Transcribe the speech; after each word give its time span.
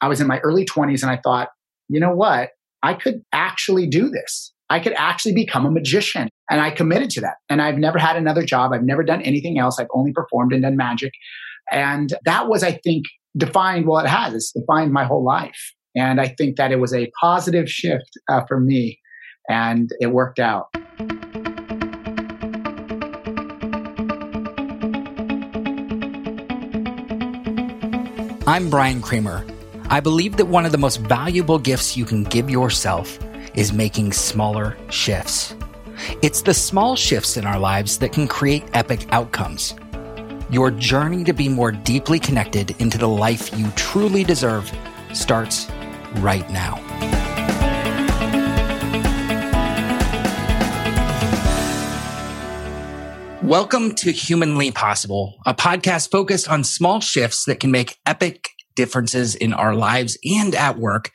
I 0.00 0.08
was 0.08 0.20
in 0.20 0.26
my 0.26 0.38
early 0.40 0.64
20s 0.64 1.02
and 1.02 1.10
I 1.10 1.16
thought, 1.22 1.48
you 1.88 2.00
know 2.00 2.14
what? 2.14 2.50
I 2.82 2.94
could 2.94 3.22
actually 3.32 3.86
do 3.86 4.08
this. 4.08 4.52
I 4.70 4.80
could 4.80 4.92
actually 4.92 5.34
become 5.34 5.66
a 5.66 5.70
magician. 5.70 6.28
And 6.50 6.60
I 6.60 6.70
committed 6.70 7.10
to 7.10 7.20
that. 7.22 7.36
And 7.48 7.60
I've 7.60 7.78
never 7.78 7.98
had 7.98 8.16
another 8.16 8.42
job. 8.42 8.72
I've 8.72 8.84
never 8.84 9.02
done 9.02 9.22
anything 9.22 9.58
else. 9.58 9.78
I've 9.78 9.88
only 9.92 10.12
performed 10.12 10.52
and 10.52 10.62
done 10.62 10.76
magic. 10.76 11.12
And 11.70 12.14
that 12.24 12.48
was, 12.48 12.62
I 12.62 12.72
think, 12.72 13.04
defined, 13.36 13.86
well, 13.86 14.04
it 14.04 14.08
has, 14.08 14.34
it's 14.34 14.52
defined 14.52 14.92
my 14.92 15.04
whole 15.04 15.24
life. 15.24 15.74
And 15.96 16.20
I 16.20 16.28
think 16.28 16.56
that 16.56 16.70
it 16.70 16.76
was 16.76 16.94
a 16.94 17.10
positive 17.20 17.68
shift 17.68 18.10
uh, 18.30 18.42
for 18.46 18.60
me 18.60 19.00
and 19.48 19.90
it 20.00 20.08
worked 20.08 20.38
out. 20.38 20.68
I'm 28.46 28.70
Bryan 28.70 29.02
Kramer. 29.02 29.44
I 29.90 30.00
believe 30.00 30.36
that 30.36 30.44
one 30.44 30.66
of 30.66 30.72
the 30.72 30.76
most 30.76 30.98
valuable 30.98 31.58
gifts 31.58 31.96
you 31.96 32.04
can 32.04 32.22
give 32.24 32.50
yourself 32.50 33.18
is 33.54 33.72
making 33.72 34.12
smaller 34.12 34.76
shifts. 34.90 35.56
It's 36.20 36.42
the 36.42 36.52
small 36.52 36.94
shifts 36.94 37.38
in 37.38 37.46
our 37.46 37.58
lives 37.58 37.96
that 38.00 38.12
can 38.12 38.28
create 38.28 38.64
epic 38.74 39.06
outcomes. 39.12 39.74
Your 40.50 40.70
journey 40.70 41.24
to 41.24 41.32
be 41.32 41.48
more 41.48 41.72
deeply 41.72 42.18
connected 42.18 42.78
into 42.82 42.98
the 42.98 43.08
life 43.08 43.50
you 43.58 43.70
truly 43.76 44.24
deserve 44.24 44.70
starts 45.14 45.66
right 46.16 46.48
now. 46.50 46.76
Welcome 53.42 53.94
to 53.94 54.12
Humanly 54.12 54.70
Possible, 54.70 55.38
a 55.46 55.54
podcast 55.54 56.10
focused 56.10 56.50
on 56.50 56.62
small 56.62 57.00
shifts 57.00 57.46
that 57.46 57.58
can 57.58 57.70
make 57.70 57.96
epic 58.04 58.50
differences 58.78 59.34
in 59.34 59.52
our 59.52 59.74
lives 59.74 60.16
and 60.24 60.54
at 60.54 60.78
work. 60.78 61.10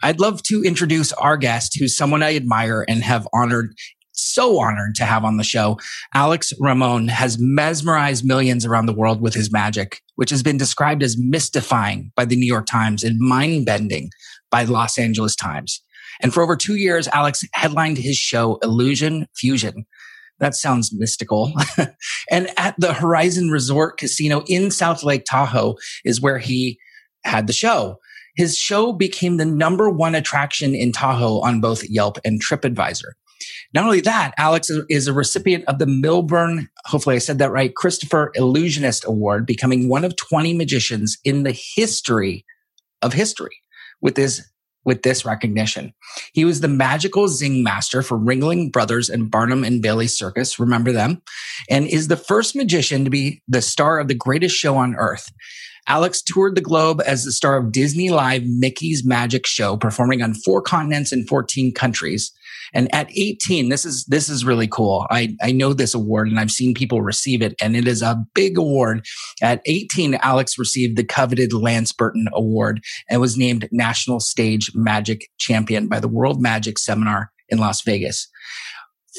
I'd 0.00 0.20
love 0.20 0.44
to 0.44 0.62
introduce 0.62 1.12
our 1.14 1.36
guest, 1.36 1.76
who's 1.76 1.96
someone 1.96 2.22
I 2.22 2.36
admire 2.36 2.84
and 2.88 3.02
have 3.02 3.26
honored 3.34 3.74
so 4.12 4.60
honored 4.60 4.94
to 4.94 5.04
have 5.04 5.24
on 5.24 5.38
the 5.38 5.44
show. 5.44 5.76
Alex 6.14 6.52
Ramon 6.60 7.08
has 7.08 7.36
mesmerized 7.40 8.24
millions 8.24 8.64
around 8.64 8.86
the 8.86 8.94
world 8.94 9.20
with 9.20 9.34
his 9.34 9.50
magic, 9.50 10.02
which 10.14 10.30
has 10.30 10.42
been 10.42 10.56
described 10.56 11.02
as 11.02 11.16
mystifying 11.18 12.12
by 12.14 12.24
the 12.24 12.36
New 12.36 12.46
York 12.46 12.66
Times 12.66 13.02
and 13.02 13.18
mind 13.18 13.66
bending 13.66 14.10
by 14.50 14.64
the 14.64 14.72
Los 14.72 14.98
Angeles 14.98 15.34
Times. 15.34 15.82
And 16.22 16.32
for 16.32 16.42
over 16.44 16.54
two 16.54 16.76
years, 16.76 17.08
Alex 17.08 17.42
headlined 17.54 17.98
his 17.98 18.16
show 18.16 18.58
Illusion 18.62 19.26
Fusion. 19.34 19.84
That 20.38 20.54
sounds 20.54 20.90
mystical. 20.92 21.52
and 22.30 22.48
at 22.56 22.74
the 22.78 22.92
Horizon 22.92 23.50
Resort 23.50 23.98
Casino 23.98 24.44
in 24.46 24.70
South 24.70 25.02
Lake 25.02 25.24
Tahoe 25.28 25.74
is 26.04 26.20
where 26.20 26.38
he 26.38 26.78
had 27.24 27.46
the 27.46 27.52
show. 27.52 27.98
His 28.36 28.56
show 28.56 28.92
became 28.92 29.36
the 29.36 29.44
number 29.44 29.90
one 29.90 30.14
attraction 30.14 30.74
in 30.74 30.92
Tahoe 30.92 31.40
on 31.40 31.60
both 31.60 31.84
Yelp 31.88 32.18
and 32.24 32.40
TripAdvisor. 32.42 33.12
Not 33.72 33.84
only 33.84 34.00
that, 34.02 34.34
Alex 34.36 34.70
is 34.88 35.06
a 35.06 35.12
recipient 35.12 35.64
of 35.66 35.78
the 35.78 35.86
Milbourne, 35.86 36.68
hopefully 36.86 37.16
I 37.16 37.20
said 37.20 37.38
that 37.38 37.52
right, 37.52 37.74
Christopher 37.74 38.32
Illusionist 38.34 39.04
Award, 39.06 39.46
becoming 39.46 39.88
one 39.88 40.04
of 40.04 40.16
20 40.16 40.54
magicians 40.54 41.18
in 41.24 41.42
the 41.44 41.52
history 41.52 42.44
of 43.02 43.12
history 43.12 43.62
with 44.00 44.16
his 44.16 44.46
with 44.82 45.02
this 45.02 45.26
recognition. 45.26 45.92
He 46.32 46.46
was 46.46 46.60
the 46.60 46.68
magical 46.68 47.28
zing 47.28 47.62
master 47.62 48.02
for 48.02 48.18
Ringling 48.18 48.72
Brothers 48.72 49.10
and 49.10 49.30
Barnum 49.30 49.62
and 49.62 49.82
Bailey 49.82 50.06
Circus. 50.06 50.58
Remember 50.58 50.90
them? 50.90 51.20
And 51.68 51.86
is 51.86 52.08
the 52.08 52.16
first 52.16 52.56
magician 52.56 53.04
to 53.04 53.10
be 53.10 53.42
the 53.46 53.60
star 53.60 54.00
of 54.00 54.08
the 54.08 54.14
greatest 54.14 54.56
show 54.56 54.76
on 54.76 54.96
earth. 54.96 55.30
Alex 55.86 56.22
toured 56.22 56.54
the 56.54 56.60
globe 56.60 57.00
as 57.06 57.24
the 57.24 57.32
star 57.32 57.56
of 57.56 57.72
Disney 57.72 58.10
Live 58.10 58.42
Mickey's 58.46 59.04
Magic 59.04 59.46
Show, 59.46 59.76
performing 59.76 60.22
on 60.22 60.34
four 60.34 60.62
continents 60.62 61.12
and 61.12 61.28
14 61.28 61.72
countries. 61.72 62.32
And 62.72 62.92
at 62.94 63.10
18, 63.16 63.68
this 63.68 63.84
is 63.84 64.04
this 64.04 64.28
is 64.28 64.44
really 64.44 64.68
cool. 64.68 65.06
I, 65.10 65.36
I 65.42 65.50
know 65.50 65.72
this 65.72 65.94
award 65.94 66.28
and 66.28 66.38
I've 66.38 66.52
seen 66.52 66.74
people 66.74 67.02
receive 67.02 67.42
it, 67.42 67.54
and 67.60 67.76
it 67.76 67.88
is 67.88 68.02
a 68.02 68.22
big 68.34 68.58
award. 68.58 69.04
At 69.42 69.60
18, 69.66 70.14
Alex 70.16 70.58
received 70.58 70.96
the 70.96 71.04
coveted 71.04 71.52
Lance 71.52 71.92
Burton 71.92 72.28
Award 72.32 72.80
and 73.08 73.20
was 73.20 73.36
named 73.36 73.68
National 73.72 74.20
Stage 74.20 74.70
Magic 74.74 75.28
Champion 75.38 75.88
by 75.88 75.98
the 75.98 76.08
World 76.08 76.40
Magic 76.40 76.78
Seminar 76.78 77.32
in 77.48 77.58
Las 77.58 77.82
Vegas. 77.82 78.28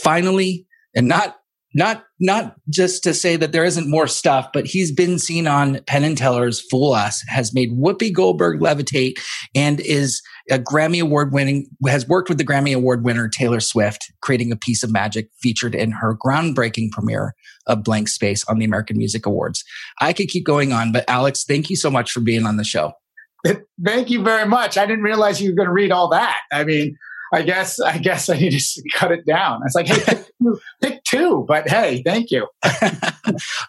Finally, 0.01 0.66
and 0.95 1.07
not 1.07 1.38
not 1.73 2.03
not 2.19 2.55
just 2.69 3.03
to 3.03 3.13
say 3.13 3.35
that 3.35 3.51
there 3.51 3.63
isn't 3.63 3.89
more 3.89 4.07
stuff, 4.07 4.49
but 4.53 4.65
he's 4.65 4.91
been 4.91 5.17
seen 5.17 5.47
on 5.47 5.79
Penn 5.87 6.03
and 6.03 6.17
Teller's 6.17 6.59
Fool 6.59 6.93
Us, 6.93 7.23
has 7.27 7.53
made 7.53 7.71
Whoopi 7.71 8.13
Goldberg 8.13 8.59
levitate, 8.59 9.13
and 9.55 9.79
is 9.79 10.21
a 10.49 10.59
Grammy 10.59 11.01
Award 11.01 11.31
winning 11.31 11.67
has 11.87 12.07
worked 12.07 12.29
with 12.29 12.37
the 12.37 12.45
Grammy 12.45 12.75
Award 12.75 13.03
winner 13.03 13.27
Taylor 13.29 13.59
Swift, 13.59 14.11
creating 14.21 14.51
a 14.51 14.57
piece 14.57 14.83
of 14.83 14.91
magic 14.91 15.29
featured 15.41 15.75
in 15.75 15.91
her 15.91 16.17
groundbreaking 16.23 16.91
premiere 16.91 17.33
of 17.67 17.83
Blank 17.83 18.09
Space 18.09 18.43
on 18.45 18.59
the 18.59 18.65
American 18.65 18.97
Music 18.97 19.25
Awards. 19.25 19.63
I 19.99 20.13
could 20.13 20.27
keep 20.27 20.45
going 20.45 20.73
on, 20.73 20.91
but 20.91 21.05
Alex, 21.07 21.45
thank 21.45 21.69
you 21.69 21.75
so 21.75 21.89
much 21.89 22.11
for 22.11 22.19
being 22.19 22.45
on 22.45 22.57
the 22.57 22.63
show. 22.63 22.93
Thank 23.83 24.09
you 24.09 24.21
very 24.21 24.47
much. 24.47 24.77
I 24.77 24.85
didn't 24.85 25.03
realize 25.03 25.41
you 25.41 25.49
were 25.49 25.55
going 25.55 25.67
to 25.67 25.73
read 25.73 25.91
all 25.91 26.09
that. 26.09 26.39
I 26.51 26.63
mean, 26.63 26.95
I 27.33 27.41
guess 27.43 27.79
I 27.79 27.97
guess 27.97 28.29
I 28.29 28.37
need 28.37 28.51
to 28.51 28.83
cut 28.93 29.11
it 29.11 29.25
down. 29.25 29.61
It's 29.65 29.73
like, 29.73 29.87
hey, 29.87 30.03
pick 30.05 30.25
two, 30.41 30.59
pick 30.81 31.03
two. 31.03 31.41
But 31.51 31.67
hey, 31.67 32.01
thank 32.06 32.31
you. 32.31 32.47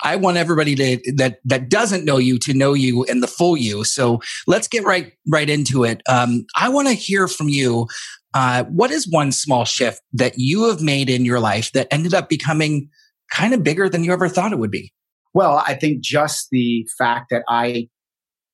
I 0.04 0.15
want 0.15 0.37
everybody 0.37 0.76
to 0.76 1.15
that 1.16 1.38
that 1.44 1.69
doesn't 1.69 2.04
know 2.04 2.16
you 2.16 2.38
to 2.38 2.54
know 2.54 2.75
you 2.75 3.03
and 3.06 3.20
the 3.20 3.26
full 3.26 3.56
you. 3.56 3.82
So 3.82 4.20
let's 4.47 4.69
get 4.69 4.84
right 4.84 5.12
right 5.26 5.50
into 5.50 5.82
it. 5.82 6.00
Um, 6.09 6.47
I 6.54 6.69
want 6.69 6.87
to 6.87 6.94
hear 6.94 7.26
from 7.26 7.48
you. 7.48 7.88
Uh, 8.34 8.62
what 8.66 8.92
is 8.92 9.10
one 9.10 9.32
small 9.32 9.65
shift 9.65 10.00
that 10.12 10.34
you 10.37 10.69
have 10.69 10.81
made 10.81 11.10
in 11.10 11.25
your 11.25 11.41
life 11.41 11.72
that 11.72 11.88
ended 11.91 12.15
up 12.15 12.28
becoming 12.28 12.88
kind 13.32 13.53
of 13.53 13.65
bigger 13.65 13.88
than 13.88 14.04
you 14.04 14.12
ever 14.12 14.28
thought 14.28 14.53
it 14.53 14.60
would 14.60 14.71
be? 14.71 14.92
Well, 15.34 15.60
I 15.66 15.75
think 15.75 16.03
just 16.03 16.50
the 16.53 16.87
fact 16.97 17.31
that 17.31 17.42
I 17.48 17.88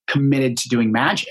committed 0.06 0.56
to 0.56 0.71
doing 0.71 0.91
magic 0.91 1.28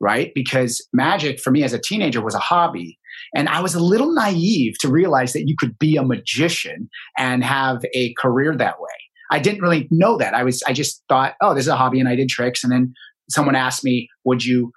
right? 0.00 0.32
Because 0.34 0.86
magic 0.92 1.38
for 1.40 1.50
me 1.50 1.62
as 1.62 1.72
a 1.72 1.78
teenager 1.78 2.22
was 2.22 2.34
a 2.34 2.38
hobby. 2.38 2.98
And 3.34 3.48
I 3.48 3.60
was 3.60 3.74
a 3.74 3.80
little 3.80 4.12
naive 4.12 4.78
to 4.80 4.88
realize 4.88 5.32
that 5.32 5.46
you 5.46 5.54
could 5.58 5.78
be 5.78 5.96
a 5.96 6.02
magician 6.02 6.88
and 7.18 7.44
have 7.44 7.84
a 7.94 8.14
career 8.14 8.56
that 8.56 8.80
way. 8.80 8.88
I 9.30 9.38
didn't 9.38 9.60
really 9.60 9.86
know 9.90 10.16
that. 10.18 10.34
I 10.34 10.42
was, 10.42 10.62
I 10.66 10.72
just 10.72 11.02
thought, 11.08 11.34
oh, 11.40 11.54
this 11.54 11.64
is 11.64 11.68
a 11.68 11.76
hobby 11.76 12.00
and 12.00 12.08
I 12.08 12.16
did 12.16 12.28
tricks. 12.28 12.64
And 12.64 12.72
then 12.72 12.92
someone 13.28 13.54
asked 13.54 13.84
me, 13.84 14.08
would 14.24 14.44
you, 14.44 14.72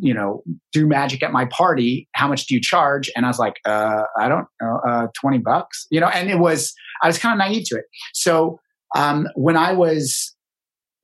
you 0.00 0.12
know, 0.12 0.42
do 0.72 0.86
magic 0.86 1.22
at 1.22 1.32
my 1.32 1.46
party? 1.46 2.08
How 2.14 2.28
much 2.28 2.46
do 2.46 2.54
you 2.54 2.60
charge? 2.60 3.10
And 3.16 3.24
I 3.24 3.28
was 3.28 3.38
like, 3.38 3.54
uh, 3.64 4.02
I 4.18 4.28
don't 4.28 4.46
know, 4.60 4.80
uh, 4.86 5.06
20 5.18 5.38
bucks, 5.38 5.86
you 5.90 6.00
know, 6.00 6.08
and 6.08 6.28
it 6.28 6.38
was, 6.38 6.74
I 7.02 7.06
was 7.06 7.18
kind 7.18 7.32
of 7.32 7.38
naive 7.38 7.64
to 7.68 7.76
it. 7.76 7.84
So, 8.12 8.60
um, 8.94 9.26
when 9.34 9.56
I 9.56 9.72
was 9.72 10.36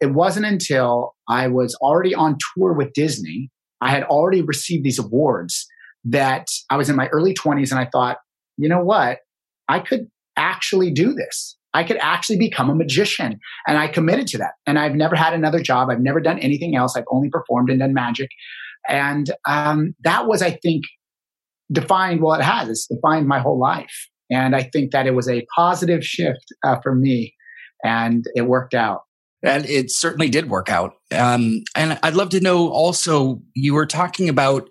it 0.02 0.12
wasn't 0.12 0.46
until 0.46 1.14
I 1.28 1.46
was 1.46 1.76
already 1.76 2.12
on 2.12 2.36
tour 2.54 2.72
with 2.72 2.92
Disney, 2.92 3.50
I 3.80 3.90
had 3.90 4.02
already 4.02 4.42
received 4.42 4.84
these 4.84 4.98
awards 4.98 5.66
that 6.04 6.48
I 6.70 6.76
was 6.76 6.88
in 6.88 6.96
my 6.96 7.08
early 7.08 7.34
20s 7.34 7.70
and 7.70 7.78
I 7.78 7.88
thought, 7.90 8.18
you 8.56 8.68
know 8.68 8.82
what? 8.82 9.18
I 9.68 9.80
could 9.80 10.08
actually 10.36 10.90
do 10.90 11.12
this. 11.14 11.56
I 11.74 11.84
could 11.84 11.96
actually 11.98 12.38
become 12.38 12.68
a 12.68 12.74
magician. 12.74 13.40
And 13.66 13.78
I 13.78 13.88
committed 13.88 14.26
to 14.28 14.38
that. 14.38 14.52
And 14.66 14.78
I've 14.78 14.94
never 14.94 15.16
had 15.16 15.32
another 15.32 15.60
job. 15.60 15.88
I've 15.90 16.00
never 16.00 16.20
done 16.20 16.38
anything 16.38 16.76
else. 16.76 16.96
I've 16.96 17.04
only 17.10 17.30
performed 17.30 17.70
and 17.70 17.80
done 17.80 17.94
magic. 17.94 18.28
And 18.88 19.30
um, 19.48 19.94
that 20.04 20.26
was, 20.26 20.42
I 20.42 20.50
think, 20.50 20.84
defined, 21.70 22.20
well, 22.20 22.38
it 22.38 22.42
has, 22.42 22.68
it's 22.68 22.86
defined 22.86 23.26
my 23.26 23.38
whole 23.38 23.58
life. 23.58 24.08
And 24.30 24.54
I 24.54 24.64
think 24.64 24.92
that 24.92 25.06
it 25.06 25.14
was 25.14 25.28
a 25.28 25.46
positive 25.54 26.04
shift 26.04 26.44
uh, 26.64 26.78
for 26.82 26.94
me. 26.94 27.34
And 27.84 28.24
it 28.34 28.42
worked 28.42 28.74
out. 28.74 29.02
And 29.42 29.66
it 29.66 29.90
certainly 29.90 30.28
did 30.28 30.50
work 30.50 30.70
out. 30.70 30.94
Um, 31.10 31.64
and 31.74 31.98
I'd 32.02 32.14
love 32.14 32.28
to 32.30 32.40
know 32.40 32.68
also, 32.68 33.42
you 33.54 33.74
were 33.74 33.86
talking 33.86 34.28
about 34.28 34.68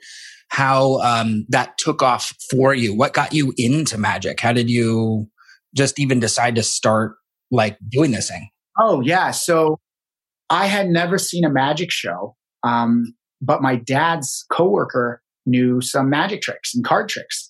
how 0.51 0.99
um, 0.99 1.45
that 1.47 1.77
took 1.77 2.03
off 2.03 2.33
for 2.49 2.73
you. 2.73 2.93
What 2.93 3.13
got 3.13 3.33
you 3.33 3.53
into 3.57 3.97
magic? 3.97 4.41
How 4.41 4.51
did 4.51 4.69
you 4.69 5.29
just 5.73 5.97
even 5.97 6.19
decide 6.19 6.55
to 6.55 6.63
start 6.63 7.15
like 7.51 7.77
doing 7.87 8.11
this 8.11 8.29
thing? 8.29 8.49
Oh, 8.77 8.99
yeah. 8.99 9.31
So 9.31 9.79
I 10.49 10.65
had 10.65 10.89
never 10.89 11.17
seen 11.17 11.45
a 11.45 11.49
magic 11.49 11.89
show, 11.89 12.35
um, 12.63 13.13
but 13.41 13.61
my 13.61 13.77
dad's 13.77 14.45
coworker 14.51 15.21
knew 15.45 15.79
some 15.79 16.09
magic 16.09 16.41
tricks 16.41 16.75
and 16.75 16.83
card 16.83 17.07
tricks. 17.07 17.49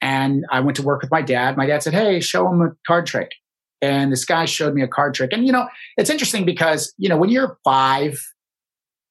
And 0.00 0.44
I 0.50 0.58
went 0.58 0.76
to 0.78 0.82
work 0.82 1.00
with 1.00 1.12
my 1.12 1.22
dad. 1.22 1.56
My 1.56 1.66
dad 1.66 1.84
said, 1.84 1.94
Hey, 1.94 2.18
show 2.18 2.48
him 2.48 2.60
a 2.60 2.70
card 2.88 3.06
trick 3.06 3.30
and 3.82 4.12
this 4.12 4.24
guy 4.24 4.46
showed 4.46 4.74
me 4.74 4.82
a 4.82 4.88
card 4.88 5.14
trick. 5.14 5.32
And 5.32 5.44
you 5.44 5.52
know, 5.52 5.68
it's 5.96 6.08
interesting 6.08 6.44
because 6.44 6.94
you 6.96 7.08
know 7.08 7.16
when 7.16 7.30
you're 7.30 7.58
five, 7.64 8.18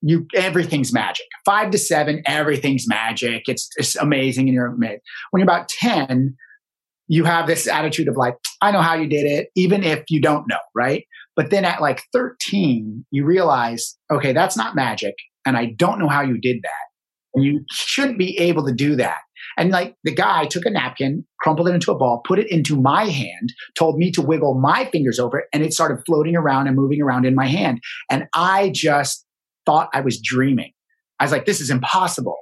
you 0.02 0.28
everything's 0.36 0.94
magic. 0.94 1.26
Five 1.46 1.72
to 1.72 1.78
seven, 1.78 2.22
everything's 2.26 2.88
magic. 2.88 3.44
It's 3.48 3.70
it's 3.78 3.96
amazing, 3.96 4.48
and 4.48 4.56
you're. 4.56 4.72
When 4.72 5.00
you're 5.36 5.44
about 5.44 5.70
ten, 5.70 6.36
you 7.12 7.26
have 7.26 7.46
this 7.46 7.68
attitude 7.68 8.08
of 8.08 8.16
like, 8.16 8.36
I 8.62 8.72
know 8.72 8.82
how 8.82 8.96
you 8.96 9.06
did 9.06 9.26
it, 9.26 9.50
even 9.56 9.84
if 9.84 10.04
you 10.10 10.22
don't 10.22 10.48
know, 10.48 10.60
right? 10.74 11.04
But 11.36 11.50
then 11.50 11.66
at 11.66 11.82
like 11.82 12.04
13, 12.14 13.06
you 13.12 13.26
realize, 13.26 13.98
okay, 14.10 14.32
that's 14.32 14.56
not 14.56 14.76
magic. 14.76 15.16
And 15.46 15.58
I 15.58 15.74
don't 15.76 16.00
know 16.00 16.08
how 16.08 16.22
you 16.22 16.40
did 16.40 16.58
that. 16.64 16.86
And 17.34 17.44
you 17.44 17.66
shouldn't 17.70 18.18
be 18.18 18.38
able 18.40 18.66
to 18.66 18.74
do 18.74 18.96
that. 18.96 19.20
And 19.58 19.72
like 19.72 19.96
the 20.06 20.14
guy 20.14 20.46
took 20.46 20.66
a 20.66 20.70
napkin, 20.70 21.26
crumpled 21.42 21.68
it 21.68 21.74
into 21.74 21.92
a 21.92 21.98
ball, 21.98 22.22
put 22.26 22.40
it 22.40 22.50
into 22.50 22.80
my 22.80 23.06
hand, 23.06 23.52
told 23.78 23.98
me 23.98 24.10
to 24.12 24.22
wiggle 24.22 24.60
my 24.60 24.86
fingers 24.86 25.20
over 25.20 25.40
it, 25.40 25.46
and 25.52 25.64
it 25.64 25.74
started 25.74 26.02
floating 26.06 26.38
around 26.38 26.68
and 26.68 26.78
moving 26.78 27.02
around 27.02 27.26
in 27.26 27.36
my 27.36 27.48
hand. 27.48 27.82
And 28.10 28.28
I 28.34 28.72
just 28.74 29.26
thought 29.66 29.90
I 29.94 30.02
was 30.02 30.20
dreaming. 30.22 30.72
I 31.20 31.24
was 31.24 31.32
like, 31.32 31.46
this 31.46 31.62
is 31.62 31.70
impossible. 31.70 32.38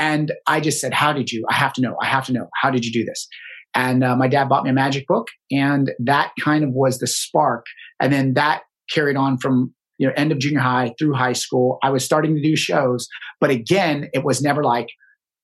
And 0.00 0.32
I 0.46 0.60
just 0.60 0.80
said, 0.80 0.94
How 0.94 1.12
did 1.12 1.30
you? 1.30 1.44
I 1.50 1.54
have 1.54 1.74
to 1.74 1.82
know. 1.82 1.96
I 2.02 2.06
have 2.06 2.24
to 2.26 2.32
know. 2.32 2.48
How 2.60 2.70
did 2.70 2.84
you 2.84 2.92
do 2.92 3.04
this? 3.04 3.28
And 3.74 4.02
uh, 4.02 4.16
my 4.16 4.26
dad 4.26 4.48
bought 4.48 4.64
me 4.64 4.70
a 4.70 4.72
magic 4.72 5.06
book, 5.06 5.28
and 5.50 5.92
that 6.00 6.32
kind 6.40 6.64
of 6.64 6.70
was 6.72 6.98
the 6.98 7.06
spark. 7.06 7.66
And 8.00 8.12
then 8.12 8.34
that 8.34 8.62
carried 8.92 9.16
on 9.16 9.38
from 9.38 9.72
you 9.98 10.06
know 10.06 10.12
end 10.16 10.32
of 10.32 10.38
junior 10.38 10.60
high 10.60 10.94
through 10.98 11.12
high 11.12 11.34
school. 11.34 11.78
I 11.82 11.90
was 11.90 12.04
starting 12.04 12.34
to 12.34 12.42
do 12.42 12.56
shows, 12.56 13.06
but 13.40 13.50
again, 13.50 14.08
it 14.14 14.24
was 14.24 14.40
never 14.40 14.64
like 14.64 14.88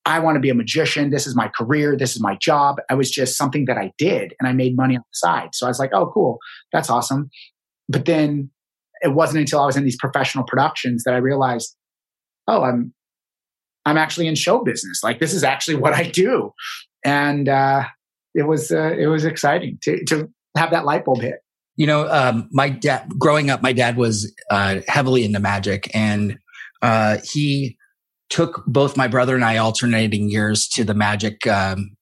I 0.06 0.20
want 0.20 0.36
to 0.36 0.40
be 0.40 0.50
a 0.50 0.54
magician. 0.54 1.10
This 1.10 1.26
is 1.26 1.36
my 1.36 1.48
career. 1.48 1.96
This 1.96 2.16
is 2.16 2.22
my 2.22 2.36
job. 2.40 2.76
It 2.90 2.94
was 2.94 3.10
just 3.10 3.36
something 3.36 3.66
that 3.66 3.76
I 3.76 3.92
did, 3.98 4.34
and 4.40 4.48
I 4.48 4.52
made 4.52 4.74
money 4.74 4.96
on 4.96 5.02
the 5.02 5.16
side. 5.16 5.50
So 5.52 5.66
I 5.66 5.68
was 5.68 5.78
like, 5.78 5.90
oh, 5.92 6.10
cool, 6.14 6.38
that's 6.72 6.88
awesome. 6.88 7.28
But 7.88 8.06
then 8.06 8.50
it 9.02 9.14
wasn't 9.14 9.40
until 9.40 9.60
I 9.60 9.66
was 9.66 9.76
in 9.76 9.84
these 9.84 9.96
professional 9.96 10.44
productions 10.44 11.04
that 11.04 11.14
I 11.14 11.18
realized, 11.18 11.76
oh, 12.48 12.62
I'm 12.62 12.92
I'm 13.84 13.96
actually 13.96 14.26
in 14.26 14.34
show 14.34 14.62
business. 14.62 15.00
Like 15.02 15.20
this 15.20 15.32
is 15.32 15.44
actually 15.44 15.76
what 15.76 15.94
I 15.94 16.04
do, 16.04 16.52
and 17.04 17.48
uh, 17.48 17.84
it 18.34 18.42
was 18.42 18.72
uh, 18.72 18.94
it 18.98 19.06
was 19.06 19.24
exciting 19.24 19.78
to 19.82 20.04
to 20.06 20.28
have 20.56 20.70
that 20.70 20.84
light 20.84 21.04
bulb 21.04 21.20
hit. 21.20 21.40
You 21.76 21.86
know, 21.86 22.08
um, 22.08 22.48
my 22.52 22.70
dad 22.70 23.10
growing 23.18 23.50
up, 23.50 23.62
my 23.62 23.72
dad 23.72 23.96
was 23.96 24.32
uh, 24.50 24.80
heavily 24.88 25.24
into 25.24 25.40
magic, 25.40 25.90
and 25.94 26.38
uh, 26.82 27.18
he 27.24 27.76
took 28.28 28.64
both 28.66 28.96
my 28.96 29.06
brother 29.06 29.34
and 29.36 29.44
I 29.44 29.58
alternating 29.58 30.28
years 30.30 30.66
to 30.68 30.84
the 30.84 30.94
magic 30.94 31.46
um, 31.46 31.96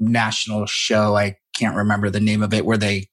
national 0.00 0.66
show. 0.66 1.16
I 1.16 1.36
can't 1.58 1.76
remember 1.76 2.08
the 2.08 2.20
name 2.20 2.42
of 2.42 2.54
it, 2.54 2.64
where 2.64 2.78
they 2.78 3.08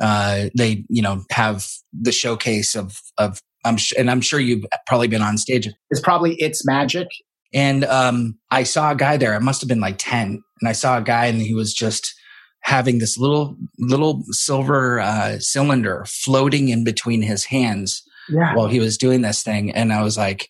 uh, 0.00 0.46
they 0.56 0.84
you 0.88 1.02
know 1.02 1.22
have 1.30 1.66
the 1.92 2.12
showcase 2.12 2.74
of 2.74 3.00
of 3.18 3.40
I'm 3.64 3.76
sh- 3.76 3.94
and 3.96 4.10
I'm 4.10 4.20
sure 4.20 4.38
you've 4.38 4.64
probably 4.86 5.08
been 5.08 5.22
on 5.22 5.38
stage. 5.38 5.68
It's 5.90 6.00
probably 6.00 6.34
it's 6.36 6.66
magic. 6.66 7.08
And 7.52 7.84
um, 7.84 8.36
I 8.50 8.64
saw 8.64 8.90
a 8.90 8.96
guy 8.96 9.16
there. 9.16 9.34
I 9.34 9.38
must 9.38 9.60
have 9.62 9.68
been 9.68 9.80
like 9.80 9.96
ten, 9.98 10.42
and 10.60 10.68
I 10.68 10.72
saw 10.72 10.98
a 10.98 11.02
guy, 11.02 11.26
and 11.26 11.40
he 11.40 11.54
was 11.54 11.72
just 11.72 12.14
having 12.62 12.98
this 12.98 13.16
little 13.16 13.56
little 13.78 14.24
silver 14.30 15.00
uh, 15.00 15.38
cylinder 15.38 16.04
floating 16.06 16.68
in 16.68 16.82
between 16.82 17.22
his 17.22 17.44
hands 17.44 18.02
yeah. 18.28 18.54
while 18.54 18.68
he 18.68 18.80
was 18.80 18.98
doing 18.98 19.22
this 19.22 19.42
thing, 19.42 19.70
and 19.70 19.92
I 19.92 20.02
was 20.02 20.18
like, 20.18 20.48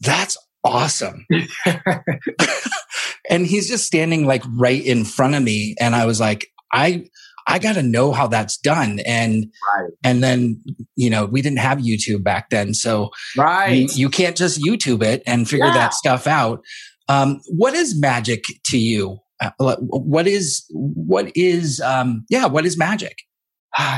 "That's 0.00 0.36
awesome." 0.62 1.26
and 3.30 3.46
he's 3.46 3.68
just 3.68 3.86
standing 3.86 4.26
like 4.26 4.42
right 4.56 4.84
in 4.84 5.04
front 5.04 5.34
of 5.34 5.42
me, 5.42 5.74
and 5.80 5.94
I 5.94 6.06
was 6.06 6.20
like, 6.20 6.48
"I." 6.72 7.06
I 7.46 7.58
got 7.58 7.74
to 7.74 7.82
know 7.82 8.12
how 8.12 8.26
that's 8.26 8.56
done. 8.56 9.00
And, 9.06 9.52
right. 9.76 9.90
and 10.02 10.22
then, 10.22 10.62
you 10.96 11.10
know, 11.10 11.26
we 11.26 11.42
didn't 11.42 11.58
have 11.58 11.78
YouTube 11.78 12.24
back 12.24 12.50
then. 12.50 12.74
So 12.74 13.10
right. 13.36 13.72
you, 13.72 13.88
you 13.92 14.08
can't 14.08 14.36
just 14.36 14.60
YouTube 14.60 15.02
it 15.02 15.22
and 15.26 15.48
figure 15.48 15.66
yeah. 15.66 15.74
that 15.74 15.94
stuff 15.94 16.26
out. 16.26 16.64
Um, 17.08 17.40
what 17.48 17.74
is 17.74 18.00
magic 18.00 18.44
to 18.66 18.78
you? 18.78 19.18
Uh, 19.40 19.76
what 19.78 20.26
is, 20.26 20.64
what 20.70 21.30
is, 21.34 21.80
um, 21.80 22.24
yeah, 22.30 22.46
what 22.46 22.64
is 22.64 22.78
magic? 22.78 23.18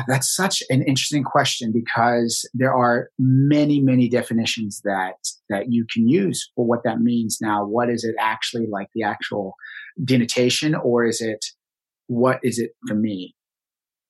That's 0.09 0.35
such 0.35 0.63
an 0.71 0.83
interesting 0.85 1.23
question 1.23 1.71
because 1.71 2.49
there 2.55 2.75
are 2.75 3.11
many, 3.19 3.79
many 3.79 4.09
definitions 4.09 4.81
that 4.85 5.17
that 5.51 5.67
you 5.69 5.85
can 5.93 6.09
use 6.09 6.51
for 6.57 6.65
what 6.65 6.83
that 6.85 7.01
means. 7.01 7.39
Now, 7.43 7.67
what 7.67 7.91
is 7.91 8.03
it 8.03 8.15
actually 8.19 8.67
like 8.73 8.89
the 8.95 9.03
actual 9.03 9.55
denotation, 10.03 10.75
or 10.75 11.05
is 11.05 11.21
it 11.21 11.45
what 12.07 12.41
is 12.43 12.59
it 12.59 12.73
for 12.87 12.95
me? 12.95 13.35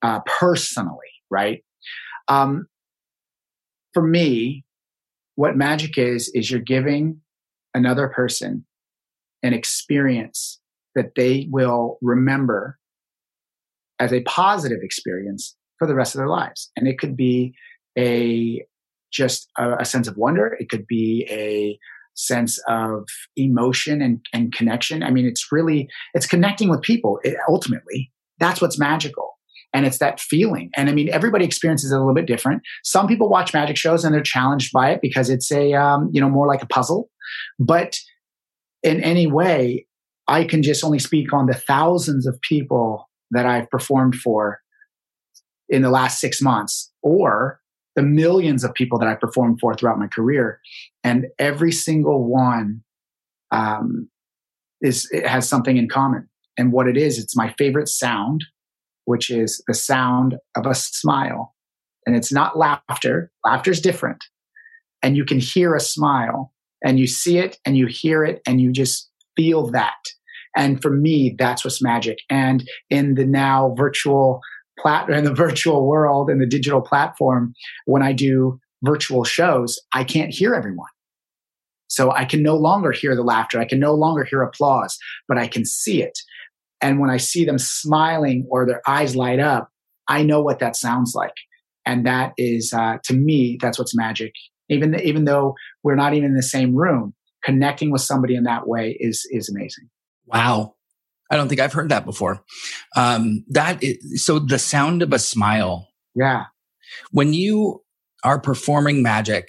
uh, 0.02 0.20
personally, 0.38 1.12
right? 1.30 1.64
Um, 2.28 2.66
for 3.92 4.02
me, 4.06 4.64
what 5.34 5.56
magic 5.56 5.98
is, 5.98 6.30
is 6.34 6.50
you're 6.50 6.60
giving 6.60 7.20
another 7.74 8.08
person 8.08 8.64
an 9.42 9.52
experience 9.52 10.60
that 10.94 11.14
they 11.14 11.46
will 11.50 11.98
remember 12.00 12.78
as 13.98 14.12
a 14.12 14.22
positive 14.22 14.78
experience 14.82 15.56
for 15.78 15.86
the 15.86 15.94
rest 15.94 16.14
of 16.14 16.18
their 16.18 16.28
lives. 16.28 16.70
And 16.76 16.86
it 16.88 16.98
could 16.98 17.16
be 17.16 17.54
a 17.98 18.64
just 19.12 19.48
a, 19.58 19.76
a 19.78 19.84
sense 19.84 20.08
of 20.08 20.16
wonder. 20.16 20.56
It 20.58 20.68
could 20.68 20.86
be 20.86 21.26
a 21.30 21.78
sense 22.16 22.58
of 22.68 23.06
emotion 23.36 24.02
and, 24.02 24.20
and 24.32 24.52
connection. 24.52 25.02
I 25.02 25.10
mean, 25.10 25.26
it's 25.26 25.52
really, 25.52 25.88
it's 26.14 26.26
connecting 26.26 26.68
with 26.68 26.82
people. 26.82 27.20
It, 27.22 27.36
ultimately, 27.48 28.10
that's 28.38 28.60
what's 28.60 28.78
magical 28.78 29.36
and 29.72 29.84
it's 29.84 29.98
that 29.98 30.20
feeling. 30.20 30.70
And 30.76 30.88
I 30.88 30.92
mean, 30.92 31.10
everybody 31.10 31.44
experiences 31.44 31.92
it 31.92 31.94
a 31.94 31.98
little 31.98 32.14
bit 32.14 32.26
different. 32.26 32.62
Some 32.82 33.06
people 33.06 33.28
watch 33.28 33.52
magic 33.52 33.76
shows 33.76 34.04
and 34.04 34.14
they're 34.14 34.22
challenged 34.22 34.72
by 34.72 34.90
it 34.90 35.00
because 35.02 35.30
it's 35.30 35.52
a, 35.52 35.74
um, 35.74 36.10
you 36.12 36.20
know, 36.20 36.30
more 36.30 36.46
like 36.46 36.62
a 36.62 36.66
puzzle. 36.66 37.10
But 37.58 37.98
in 38.82 39.02
any 39.02 39.26
way, 39.26 39.86
I 40.28 40.44
can 40.44 40.62
just 40.62 40.82
only 40.82 40.98
speak 40.98 41.32
on 41.32 41.46
the 41.46 41.54
thousands 41.54 42.26
of 42.26 42.40
people 42.40 43.08
that 43.32 43.46
I've 43.46 43.70
performed 43.70 44.16
for 44.16 44.60
in 45.68 45.82
the 45.82 45.90
last 45.90 46.20
six 46.20 46.40
months 46.40 46.92
or 47.02 47.60
the 47.96 48.02
millions 48.02 48.62
of 48.62 48.74
people 48.74 48.98
that 48.98 49.08
I 49.08 49.14
performed 49.14 49.58
for 49.60 49.74
throughout 49.74 49.98
my 49.98 50.06
career. 50.06 50.60
And 51.02 51.26
every 51.38 51.72
single 51.72 52.24
one 52.24 52.82
um, 53.50 54.08
is, 54.80 55.10
has 55.24 55.48
something 55.48 55.76
in 55.76 55.88
common. 55.88 56.28
And 56.58 56.72
what 56.72 56.86
it 56.86 56.96
is, 56.96 57.18
it's 57.18 57.36
my 57.36 57.54
favorite 57.58 57.88
sound 57.88 58.44
which 59.06 59.30
is 59.30 59.62
the 59.66 59.74
sound 59.74 60.36
of 60.56 60.66
a 60.66 60.74
smile. 60.74 61.54
And 62.06 62.14
it's 62.14 62.32
not 62.32 62.58
laughter. 62.58 63.32
Laughter 63.44 63.70
is 63.70 63.80
different. 63.80 64.22
And 65.02 65.16
you 65.16 65.24
can 65.24 65.38
hear 65.38 65.74
a 65.74 65.80
smile 65.80 66.52
and 66.84 66.98
you 66.98 67.06
see 67.06 67.38
it 67.38 67.56
and 67.64 67.76
you 67.76 67.86
hear 67.86 68.24
it 68.24 68.42
and 68.46 68.60
you 68.60 68.70
just 68.70 69.08
feel 69.36 69.70
that. 69.70 69.94
And 70.56 70.82
for 70.82 70.90
me, 70.90 71.34
that's 71.38 71.64
what's 71.64 71.82
magic. 71.82 72.18
And 72.30 72.68
in 72.90 73.14
the 73.14 73.24
now 73.24 73.74
virtual 73.76 74.40
plat 74.78 75.08
in 75.08 75.24
the 75.24 75.34
virtual 75.34 75.86
world 75.86 76.30
and 76.30 76.40
the 76.40 76.46
digital 76.46 76.80
platform, 76.80 77.54
when 77.86 78.02
I 78.02 78.12
do 78.12 78.60
virtual 78.82 79.24
shows, 79.24 79.80
I 79.92 80.04
can't 80.04 80.32
hear 80.32 80.54
everyone. 80.54 80.88
So 81.88 82.10
I 82.10 82.24
can 82.24 82.42
no 82.42 82.56
longer 82.56 82.92
hear 82.92 83.14
the 83.14 83.22
laughter. 83.22 83.60
I 83.60 83.64
can 83.64 83.78
no 83.78 83.94
longer 83.94 84.24
hear 84.24 84.42
applause, 84.42 84.98
but 85.28 85.38
I 85.38 85.46
can 85.46 85.64
see 85.64 86.02
it. 86.02 86.18
And 86.82 87.00
when 87.00 87.10
I 87.10 87.16
see 87.16 87.44
them 87.44 87.58
smiling 87.58 88.46
or 88.50 88.66
their 88.66 88.82
eyes 88.86 89.16
light 89.16 89.40
up, 89.40 89.70
I 90.08 90.22
know 90.22 90.42
what 90.42 90.58
that 90.58 90.76
sounds 90.76 91.14
like. 91.14 91.34
And 91.84 92.04
that 92.06 92.32
is, 92.36 92.72
uh, 92.72 92.98
to 93.04 93.14
me, 93.14 93.58
that's 93.60 93.78
what's 93.78 93.96
magic. 93.96 94.32
Even, 94.68 94.98
even 95.00 95.24
though 95.24 95.54
we're 95.82 95.94
not 95.94 96.14
even 96.14 96.30
in 96.30 96.36
the 96.36 96.42
same 96.42 96.74
room, 96.74 97.14
connecting 97.44 97.92
with 97.92 98.02
somebody 98.02 98.34
in 98.34 98.44
that 98.44 98.66
way 98.66 98.96
is, 99.00 99.26
is 99.30 99.48
amazing. 99.48 99.88
Wow. 100.26 100.75
I 101.30 101.36
don't 101.36 101.48
think 101.48 101.60
I've 101.60 101.72
heard 101.72 101.88
that 101.88 102.04
before. 102.04 102.42
Um, 102.96 103.44
that 103.48 103.82
is, 103.82 104.24
so 104.24 104.38
the 104.38 104.58
sound 104.58 105.02
of 105.02 105.12
a 105.12 105.18
smile. 105.18 105.88
Yeah. 106.14 106.44
When 107.10 107.34
you 107.34 107.82
are 108.24 108.40
performing 108.40 109.02
magic, 109.02 109.48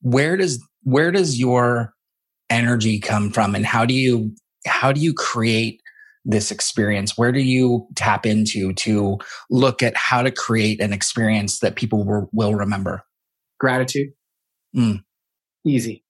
where 0.00 0.36
does, 0.36 0.62
where 0.82 1.10
does 1.10 1.38
your 1.38 1.92
energy 2.50 2.98
come 2.98 3.30
from 3.30 3.54
and 3.54 3.64
how 3.64 3.84
do 3.84 3.94
you, 3.94 4.34
how 4.66 4.92
do 4.92 5.00
you 5.00 5.14
create 5.14 5.80
this 6.24 6.50
experience? 6.50 7.16
Where 7.16 7.30
do 7.30 7.40
you 7.40 7.86
tap 7.94 8.26
into 8.26 8.72
to 8.74 9.18
look 9.48 9.82
at 9.82 9.96
how 9.96 10.22
to 10.22 10.30
create 10.32 10.80
an 10.80 10.92
experience 10.92 11.60
that 11.60 11.76
people 11.76 12.04
will, 12.04 12.28
will 12.32 12.54
remember? 12.54 13.02
Gratitude. 13.60 14.08
Mm. 14.76 15.04
Easy. 15.64 16.04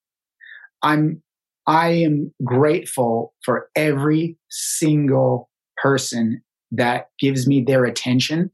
I'm, 0.83 1.23
I 1.67 1.89
am 1.89 2.33
grateful 2.45 3.35
for 3.45 3.69
every 3.75 4.39
single 4.51 5.49
person 5.77 6.43
that 6.73 7.09
gives 7.19 7.47
me 7.47 7.63
their 7.63 7.85
attention 7.85 8.51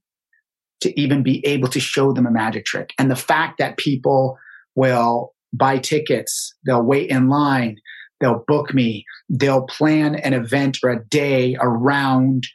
to 0.81 1.01
even 1.01 1.23
be 1.23 1.45
able 1.47 1.69
to 1.69 1.81
show 1.81 2.13
them 2.13 2.27
a 2.27 2.31
magic 2.31 2.65
trick. 2.65 2.93
And 2.99 3.11
the 3.11 3.17
fact 3.17 3.59
that 3.59 3.77
people 3.77 4.39
will 4.75 5.35
buy 5.53 5.79
tickets, 5.79 6.55
they'll 6.67 6.83
wait 6.83 7.11
in 7.11 7.29
line, 7.29 7.77
They'll 8.23 8.45
book 8.47 8.73
me. 8.73 9.05
They'll 9.29 9.67
plan 9.67 10.15
an 10.15 10.33
event 10.33 10.79
or 10.85 10.91
a 10.91 11.05
day 11.07 11.57
around 11.61 12.47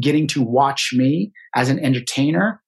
getting 0.00 0.26
to 0.28 0.42
watch 0.42 0.92
me 0.94 1.32
as 1.54 1.68
an 1.68 1.78
entertainer. 1.78 2.62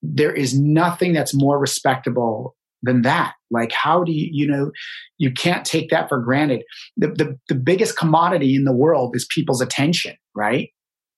There 0.00 0.32
is 0.32 0.58
nothing 0.58 1.12
that's 1.12 1.34
more 1.34 1.58
respectable 1.58 2.56
than 2.82 3.02
that. 3.02 3.34
Like, 3.50 3.72
how 3.72 4.04
do 4.04 4.12
you, 4.12 4.28
you 4.30 4.46
know, 4.46 4.70
you 5.18 5.32
can't 5.32 5.64
take 5.64 5.90
that 5.90 6.08
for 6.08 6.20
granted. 6.20 6.62
The, 6.96 7.08
the, 7.08 7.38
the 7.48 7.54
biggest 7.54 7.96
commodity 7.96 8.54
in 8.54 8.64
the 8.64 8.74
world 8.74 9.16
is 9.16 9.26
people's 9.34 9.60
attention, 9.60 10.14
right? 10.34 10.70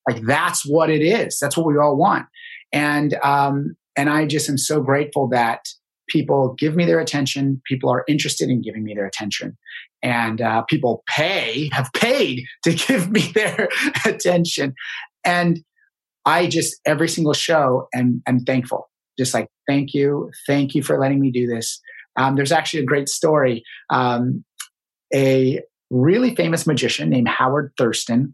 Like, 0.09 0.21
that's 0.23 0.63
what 0.65 0.89
it 0.89 1.01
is. 1.01 1.37
That's 1.39 1.55
what 1.55 1.67
we 1.67 1.77
all 1.77 1.97
want. 1.97 2.25
And, 2.73 3.15
um, 3.23 3.75
and 3.95 4.09
I 4.09 4.25
just 4.25 4.49
am 4.49 4.57
so 4.57 4.81
grateful 4.81 5.27
that 5.29 5.65
people 6.09 6.55
give 6.57 6.75
me 6.75 6.85
their 6.85 6.99
attention. 6.99 7.61
People 7.65 7.89
are 7.89 8.03
interested 8.07 8.49
in 8.49 8.61
giving 8.61 8.83
me 8.83 8.93
their 8.93 9.05
attention. 9.05 9.57
And 10.03 10.41
uh, 10.41 10.63
people 10.63 11.03
pay, 11.07 11.69
have 11.73 11.91
paid 11.93 12.43
to 12.63 12.73
give 12.87 13.11
me 13.11 13.31
their 13.33 13.69
attention. 14.05 14.73
And 15.23 15.59
I 16.25 16.47
just, 16.47 16.79
every 16.85 17.09
single 17.09 17.33
show, 17.33 17.87
and 17.93 18.21
am, 18.27 18.35
am 18.35 18.39
thankful. 18.41 18.90
Just 19.21 19.35
like, 19.35 19.49
thank 19.67 19.93
you. 19.93 20.31
Thank 20.47 20.73
you 20.73 20.81
for 20.81 20.99
letting 20.99 21.19
me 21.19 21.29
do 21.29 21.45
this. 21.45 21.79
Um, 22.15 22.35
there's 22.35 22.51
actually 22.51 22.81
a 22.81 22.87
great 22.87 23.07
story. 23.07 23.63
Um, 23.91 24.43
a 25.13 25.61
really 25.91 26.35
famous 26.35 26.65
magician 26.65 27.07
named 27.11 27.27
Howard 27.27 27.71
Thurston, 27.77 28.33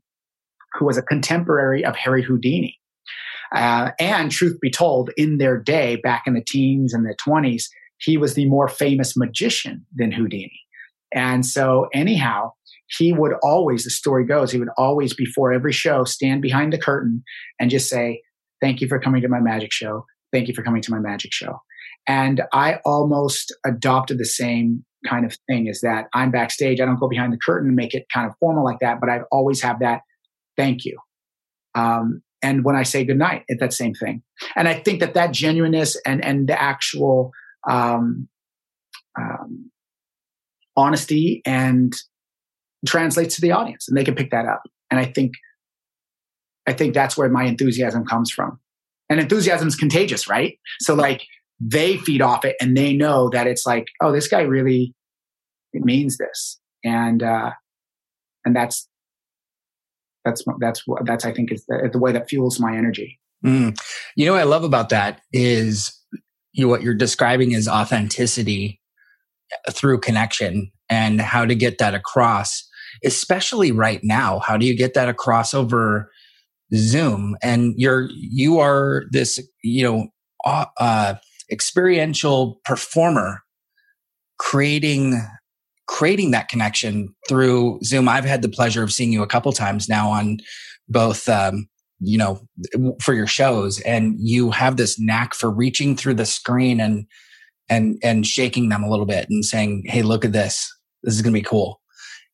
who 0.76 0.86
was 0.86 0.98
a 0.98 1.02
contemporary 1.02 1.84
of 1.84 1.98
Harry 1.98 2.24
Houdini. 2.24 2.80
Uh, 3.54 3.92
and 4.00 4.32
truth 4.32 4.58
be 4.62 4.72
told, 4.72 5.10
in 5.18 5.40
their 5.40 5.58
day, 5.58 5.98
back 5.98 6.24
in 6.26 6.36
the 6.36 6.44
teens 6.48 6.94
and 6.94 7.06
the 7.06 7.18
20s, 7.28 7.66
he 7.98 8.16
was 8.16 8.36
the 8.36 8.48
more 8.48 8.70
famous 8.70 9.18
magician 9.18 9.86
than 9.94 10.14
Houdini. 10.14 10.62
And 11.14 11.46
so, 11.46 11.90
anyhow, 11.94 12.54
he 12.88 13.12
would 13.12 13.34
always, 13.44 13.84
the 13.84 13.90
story 13.90 14.26
goes, 14.26 14.54
he 14.54 14.60
would 14.60 14.70
always, 14.78 15.14
before 15.14 15.52
every 15.52 15.74
show, 15.74 16.06
stand 16.06 16.42
behind 16.42 16.72
the 16.72 16.78
curtain 16.78 17.26
and 17.60 17.70
just 17.70 17.90
say, 17.90 18.22
Thank 18.62 18.82
you 18.82 18.88
for 18.88 19.00
coming 19.00 19.22
to 19.22 19.28
my 19.28 19.42
magic 19.42 19.72
show. 19.72 20.06
Thank 20.32 20.48
you 20.48 20.54
for 20.54 20.64
coming 20.64 20.82
to 20.82 20.92
my 20.92 21.00
magic 21.00 21.32
show. 21.34 21.60
And 22.08 22.42
I 22.54 22.80
almost 22.86 23.56
adopted 23.66 24.18
the 24.18 24.26
same 24.26 24.86
kind 25.08 25.26
of 25.26 25.38
thing 25.48 25.68
is 25.68 25.82
that 25.82 26.08
I'm 26.14 26.32
backstage. 26.32 26.80
I 26.80 26.86
don't 26.86 27.00
go 27.00 27.08
behind 27.08 27.34
the 27.34 27.38
curtain 27.38 27.70
and 27.70 27.76
make 27.76 27.94
it 27.94 28.06
kind 28.14 28.28
of 28.28 28.34
formal 28.40 28.64
like 28.64 28.80
that, 28.80 29.00
but 29.00 29.10
I 29.10 29.22
always 29.32 29.62
have 29.62 29.80
that 29.80 30.02
thank 30.58 30.84
you. 30.86 30.98
Um, 31.76 32.22
and 32.42 32.64
when 32.64 32.76
I 32.76 32.84
say 32.84 33.06
goodnight, 33.06 33.44
it's 33.48 33.60
that 33.62 33.74
same 33.74 33.94
thing. 33.94 34.22
And 34.56 34.68
I 34.68 34.74
think 34.74 35.00
that 35.00 35.14
that 35.14 35.32
genuineness 35.32 36.00
and 36.06 36.24
and 36.24 36.48
the 36.48 36.60
actual 36.62 37.32
um, 37.70 38.28
um, 39.20 39.72
honesty 40.76 41.42
and 41.46 41.96
translates 42.86 43.36
to 43.36 43.42
the 43.42 43.52
audience, 43.52 43.88
and 43.88 43.98
they 43.98 44.04
can 44.04 44.16
pick 44.16 44.32
that 44.32 44.46
up. 44.46 44.62
And 44.92 45.00
I 45.00 45.06
think 45.06 45.34
I 46.68 46.74
think 46.74 46.94
that's 46.94 47.18
where 47.18 47.30
my 47.30 47.46
enthusiasm 47.46 48.06
comes 48.06 48.30
from. 48.32 48.60
And 49.10 49.20
enthusiasm 49.20 49.68
is 49.68 49.76
contagious, 49.76 50.28
right? 50.28 50.60
So 50.82 50.94
like 50.94 51.24
they 51.60 51.98
feed 51.98 52.22
off 52.22 52.46
it, 52.46 52.56
and 52.60 52.76
they 52.76 52.94
know 52.94 53.30
that 53.30 53.48
it's 53.48 53.66
like, 53.66 53.88
oh, 54.02 54.12
this 54.12 54.28
guy 54.28 54.42
really 54.42 54.94
it 55.74 55.84
means 55.84 56.18
this, 56.18 56.60
and 56.84 57.24
uh, 57.24 57.52
and 58.46 58.56
that's 58.56 58.88
that's 60.26 60.44
that's 60.60 60.84
that's 61.06 61.26
I 61.26 61.34
think 61.34 61.52
is 61.52 61.66
the, 61.68 61.90
the 61.92 62.00
way 62.00 62.12
that 62.12 62.30
fuels 62.30 62.60
my 62.60 62.76
energy. 62.76 63.20
Mm. 63.46 63.80
You 64.16 64.26
know 64.26 64.34
what 64.34 64.42
I 64.42 64.46
love 64.46 64.64
about 64.64 64.90
that 64.90 65.22
is 65.32 65.94
you 66.54 66.68
what 66.68 66.82
you're 66.82 66.96
describing 66.96 67.52
is 67.52 67.68
authenticity 67.68 68.82
through 69.72 70.00
connection 70.00 70.72
and 70.90 71.22
how 71.22 71.46
to 71.46 71.56
get 71.56 71.78
that 71.78 71.94
across, 71.94 72.68
especially 73.06 73.72
right 73.72 74.02
now. 74.04 74.40
How 74.40 74.58
do 74.58 74.66
you 74.66 74.76
get 74.76 74.94
that 74.96 75.10
across 75.10 75.54
over 75.54 76.12
Zoom? 76.76 77.38
And 77.42 77.74
you're 77.78 78.08
you 78.12 78.60
are 78.60 79.06
this 79.12 79.40
you 79.64 79.84
know 79.84 80.08
uh, 80.46 81.16
experiential 81.52 82.60
performer 82.66 83.42
creating 84.38 85.22
creating 85.88 86.32
that 86.32 86.50
connection 86.50 87.16
through 87.28 87.80
Zoom. 87.84 88.10
I've 88.10 88.26
had 88.26 88.42
the 88.42 88.50
pleasure 88.50 88.84
of 88.84 88.92
seeing 88.92 89.12
you 89.12 89.24
a 89.24 89.28
couple 89.28 89.52
times 89.54 89.88
now 89.88 90.10
on 90.10 90.38
both, 90.90 91.28
um, 91.30 91.68
you 92.00 92.18
know, 92.18 92.42
for 93.02 93.14
your 93.14 93.28
shows, 93.28 93.80
and 93.82 94.16
you 94.20 94.52
have 94.52 94.78
this 94.78 95.00
knack 95.00 95.34
for 95.34 95.50
reaching 95.50 95.96
through 95.96 96.14
the 96.16 96.26
screen 96.26 96.80
and 96.80 97.06
and 97.70 97.98
and 98.04 98.28
shaking 98.28 98.70
them 98.70 98.84
a 98.84 98.90
little 98.90 99.06
bit 99.06 99.28
and 99.30 99.44
saying, 99.44 99.84
"Hey, 99.88 100.04
look 100.04 100.24
at 100.24 100.34
this. 100.34 100.72
This 101.04 101.16
is 101.16 101.22
going 101.22 101.34
to 101.34 101.40
be 101.40 101.44
cool." 101.44 101.82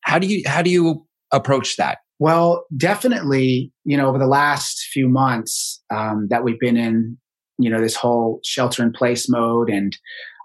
How 0.02 0.18
do 0.18 0.26
you 0.26 0.42
how 0.46 0.60
do 0.60 0.70
you 0.70 1.06
approach 1.32 1.76
that? 1.76 1.98
Well, 2.18 2.64
definitely, 2.76 3.72
you 3.84 3.96
know, 3.96 4.08
over 4.08 4.18
the 4.18 4.26
last 4.26 4.86
few 4.92 5.08
months 5.08 5.82
um, 5.90 6.28
that 6.30 6.44
we've 6.44 6.60
been 6.60 6.76
in, 6.76 7.18
you 7.58 7.70
know, 7.70 7.80
this 7.80 7.96
whole 7.96 8.40
shelter 8.44 8.82
in 8.82 8.92
place 8.92 9.28
mode 9.28 9.68
and 9.68 9.96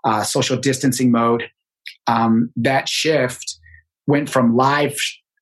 uh, 0.04 0.24
social 0.24 0.58
distancing 0.58 1.12
mode, 1.12 1.44
um, 2.08 2.52
that 2.56 2.90
shift 2.90 3.60
went 4.08 4.30
from 4.30 4.56
live 4.56 4.96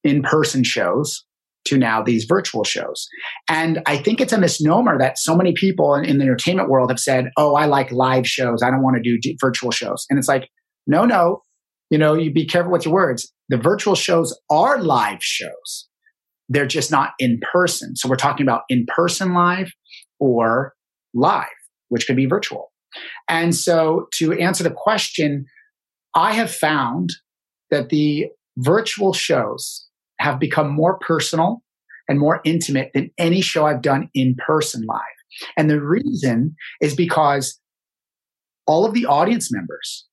in 0.03 0.22
person 0.22 0.63
shows 0.63 1.24
to 1.65 1.77
now 1.77 2.01
these 2.01 2.25
virtual 2.25 2.63
shows. 2.63 3.07
And 3.50 3.81
I 3.86 3.98
think 3.98 4.22
it's 4.22 4.34
a 4.34 4.38
misnomer 4.38 4.98
that 5.00 5.17
so 5.17 5.36
many 5.36 5.53
people 5.53 5.93
in, 5.96 6.05
in, 6.05 6.17
the 6.17 6.24
entertainment 6.24 6.69
world 6.69 6.89
have 6.89 7.00
said, 7.00 7.29
Oh, 7.38 7.55
I 7.55 7.65
like 7.65 7.91
live 7.91 8.25
shows. 8.25 8.63
I 8.63 8.72
don't 8.72 8.84
want 8.84 8.96
to 8.96 9.01
do 9.01 9.17
d- 9.19 9.38
virtual 9.39 9.72
shows. 9.72 10.05
And 10.10 10.17
it's 10.17 10.29
like, 10.29 10.50
no, 10.88 11.05
no, 11.05 11.41
you 11.89 11.98
know, 11.98 12.13
you 12.13 12.31
be 12.31 12.46
careful 12.46 12.72
with 12.72 12.86
your 12.86 12.93
words. 12.93 13.31
The 13.50 13.57
virtual 13.57 13.96
shows 13.96 14.38
are 14.50 14.81
live 14.81 15.19
shows. 15.22 15.87
They're 16.49 16.67
just 16.67 16.91
not 16.91 17.11
in 17.19 17.39
person. 17.51 17.95
So 17.95 18.09
we're 18.09 18.15
talking 18.15 18.45
about 18.45 18.61
in 18.69 18.85
person 18.87 19.33
live 19.33 19.71
or 20.19 20.73
live, 21.13 21.45
which 21.89 22.07
could 22.07 22.15
be 22.15 22.25
virtual. 22.25 22.71
And 23.27 23.53
so 23.55 24.07
to 24.15 24.33
answer 24.33 24.63
the 24.63 24.71
question, 24.71 25.45
I 26.15 26.33
have 26.33 26.51
found 26.51 27.11
that 27.69 27.89
the 27.89 28.27
virtual 28.57 29.13
shows 29.13 29.85
have 30.19 30.39
become 30.39 30.71
more 30.71 30.97
personal 30.99 31.61
and 32.07 32.19
more 32.19 32.41
intimate 32.45 32.91
than 32.93 33.11
any 33.17 33.41
show 33.41 33.65
I've 33.65 33.81
done 33.81 34.09
in 34.13 34.35
person 34.35 34.85
live. 34.87 35.01
And 35.57 35.69
the 35.69 35.81
reason 35.81 36.55
is 36.81 36.95
because 36.95 37.59
all 38.65 38.85
of 38.85 38.93
the 38.93 39.05
audience 39.05 39.51
members 39.51 40.07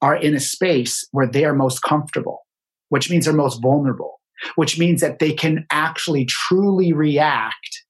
are 0.00 0.14
in 0.14 0.34
a 0.34 0.40
space 0.40 1.06
where 1.10 1.26
they 1.26 1.44
are 1.44 1.54
most 1.54 1.82
comfortable, 1.82 2.40
which 2.88 3.10
means 3.10 3.24
they're 3.24 3.34
most 3.34 3.60
vulnerable, 3.60 4.17
which 4.56 4.78
means 4.78 5.00
that 5.00 5.18
they 5.18 5.32
can 5.32 5.66
actually 5.70 6.24
truly 6.26 6.92
react 6.92 7.82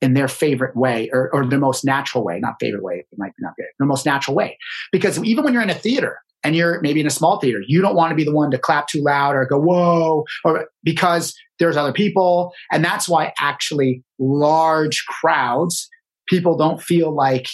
in 0.00 0.14
their 0.14 0.28
favorite 0.28 0.76
way 0.76 1.10
or, 1.12 1.28
or 1.32 1.44
the 1.44 1.58
most 1.58 1.84
natural 1.84 2.24
way, 2.24 2.38
not 2.38 2.54
favorite 2.60 2.84
way, 2.84 3.04
it 3.10 3.18
might 3.18 3.34
be 3.36 3.42
not 3.42 3.54
good, 3.56 3.66
the 3.78 3.86
most 3.86 4.06
natural 4.06 4.34
way. 4.36 4.56
Because 4.92 5.22
even 5.24 5.44
when 5.44 5.52
you're 5.52 5.62
in 5.62 5.70
a 5.70 5.74
theater, 5.74 6.18
and 6.44 6.54
you're 6.54 6.80
maybe 6.82 7.00
in 7.00 7.06
a 7.06 7.10
small 7.10 7.40
theater, 7.40 7.60
you 7.66 7.82
don't 7.82 7.96
want 7.96 8.10
to 8.10 8.14
be 8.14 8.24
the 8.24 8.32
one 8.32 8.50
to 8.50 8.58
clap 8.58 8.86
too 8.86 9.02
loud 9.02 9.34
or 9.34 9.44
go, 9.44 9.58
whoa, 9.58 10.24
or 10.44 10.68
because 10.84 11.34
there's 11.58 11.76
other 11.76 11.92
people. 11.92 12.52
And 12.70 12.84
that's 12.84 13.08
why 13.08 13.32
actually 13.40 14.04
large 14.18 15.04
crowds, 15.08 15.88
people 16.28 16.56
don't 16.56 16.80
feel 16.80 17.14
like 17.14 17.48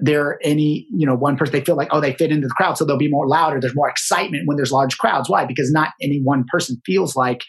they're 0.00 0.38
any, 0.42 0.86
you 0.90 1.06
know, 1.06 1.14
one 1.14 1.36
person, 1.36 1.52
they 1.52 1.64
feel 1.64 1.76
like, 1.76 1.88
oh, 1.90 2.00
they 2.00 2.14
fit 2.14 2.30
into 2.30 2.46
the 2.46 2.54
crowd. 2.54 2.78
So 2.78 2.84
they'll 2.84 2.96
be 2.96 3.10
more 3.10 3.26
louder. 3.26 3.60
There's 3.60 3.74
more 3.74 3.88
excitement 3.88 4.44
when 4.46 4.56
there's 4.56 4.72
large 4.72 4.98
crowds. 4.98 5.28
Why? 5.28 5.44
Because 5.44 5.70
not 5.70 5.90
any 6.00 6.20
one 6.22 6.44
person 6.50 6.80
feels 6.86 7.16
like, 7.16 7.42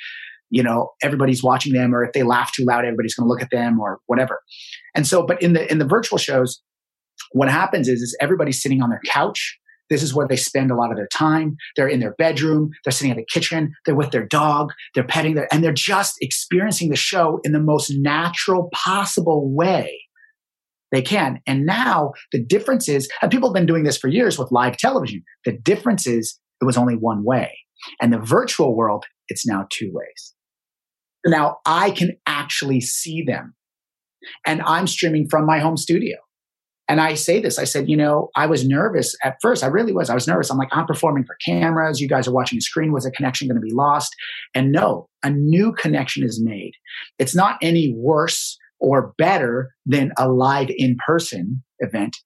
you 0.50 0.64
know, 0.64 0.92
everybody's 1.04 1.44
watching 1.44 1.74
them 1.74 1.94
or 1.94 2.04
if 2.04 2.14
they 2.14 2.24
laugh 2.24 2.52
too 2.52 2.66
loud, 2.66 2.86
everybody's 2.86 3.16
going 3.16 3.26
to 3.26 3.30
look 3.30 3.42
at 3.42 3.52
them 3.52 3.80
or 3.80 4.00
whatever. 4.08 4.40
And 4.96 5.06
so, 5.06 5.26
but 5.26 5.42
in 5.42 5.54
the, 5.54 5.70
in 5.72 5.78
the 5.78 5.86
virtual 5.86 6.18
shows, 6.18 6.62
what 7.34 7.50
happens 7.50 7.88
is, 7.88 8.02
is 8.02 8.18
everybody's 8.20 8.62
sitting 8.62 8.82
on 8.82 8.90
their 8.90 9.02
couch 9.06 9.60
this 9.90 10.04
is 10.04 10.14
where 10.14 10.28
they 10.28 10.36
spend 10.36 10.72
a 10.72 10.76
lot 10.76 10.92
of 10.92 10.98
their 10.98 11.08
time. 11.08 11.58
They're 11.76 11.88
in 11.88 12.00
their 12.00 12.14
bedroom. 12.14 12.70
They're 12.84 12.92
sitting 12.92 13.12
in 13.12 13.18
the 13.18 13.26
kitchen. 13.26 13.74
They're 13.86 13.96
with 13.96 14.12
their 14.12 14.26
dog. 14.26 14.72
They're 14.94 15.04
petting 15.04 15.36
their, 15.36 15.52
and 15.52 15.64
they're 15.64 15.74
just 15.74 16.16
experiencing 16.22 16.90
the 16.90 16.96
show 16.96 17.40
in 17.44 17.52
the 17.52 17.60
most 17.60 17.92
natural 17.92 18.70
possible 18.72 19.52
way 19.54 20.00
they 20.92 21.02
can. 21.02 21.40
And 21.46 21.66
now 21.66 22.14
the 22.32 22.44
difference 22.44 22.90
is, 22.90 23.10
and 23.22 23.32
people 23.32 23.50
have 23.50 23.54
been 23.54 23.66
doing 23.66 23.84
this 23.84 23.98
for 23.98 24.08
years 24.08 24.40
with 24.40 24.52
live 24.52 24.78
television. 24.78 25.24
The 25.46 25.58
difference 25.58 26.08
is 26.08 26.40
it 26.62 26.66
was 26.66 26.78
only 26.78 26.96
one 26.96 27.24
way. 27.24 27.58
And 28.02 28.12
the 28.12 28.20
virtual 28.20 28.76
world, 28.76 29.06
it's 29.30 29.48
now 29.48 29.68
two 29.70 29.92
ways. 29.94 30.34
Now 31.26 31.58
I 31.66 31.92
can 31.92 32.18
actually 32.26 32.82
see 32.82 33.24
them. 33.24 33.56
And 34.46 34.62
I'm 34.64 34.88
streaming 34.88 35.28
from 35.30 35.46
my 35.46 35.60
home 35.60 35.78
studio. 35.78 36.18
And 36.90 37.00
I 37.00 37.14
say 37.14 37.40
this, 37.40 37.60
I 37.60 37.66
said, 37.66 37.88
you 37.88 37.96
know, 37.96 38.30
I 38.36 38.48
was 38.48 38.68
nervous 38.68 39.16
at 39.24 39.36
first. 39.44 39.64
I 39.64 39.68
really 39.68 39.94
was. 39.94 40.10
I 40.10 40.16
was 40.16 40.28
nervous. 40.28 40.50
I'm 40.50 40.58
like, 40.58 40.70
I'm 40.72 40.88
performing 40.88 41.24
for 41.24 41.38
cameras. 41.46 42.02
You 42.02 42.08
guys 42.08 42.28
are 42.28 42.34
watching 42.34 42.58
a 42.58 42.62
screen. 42.62 42.92
Was 42.92 43.06
a 43.06 43.12
connection 43.12 43.48
going 43.48 43.62
to 43.62 43.66
be 43.66 43.74
lost? 43.74 44.12
And 44.56 44.72
no, 44.72 45.08
a 45.22 45.30
new 45.30 45.72
connection 45.72 46.24
is 46.24 46.42
made. 46.44 46.72
It's 47.20 47.36
not 47.36 47.60
any 47.62 47.94
worse 47.96 48.58
or 48.80 49.14
better 49.18 49.74
than 49.86 50.12
a 50.18 50.30
live 50.30 50.70
in 50.76 50.98
person 51.06 51.64
event. 51.80 52.18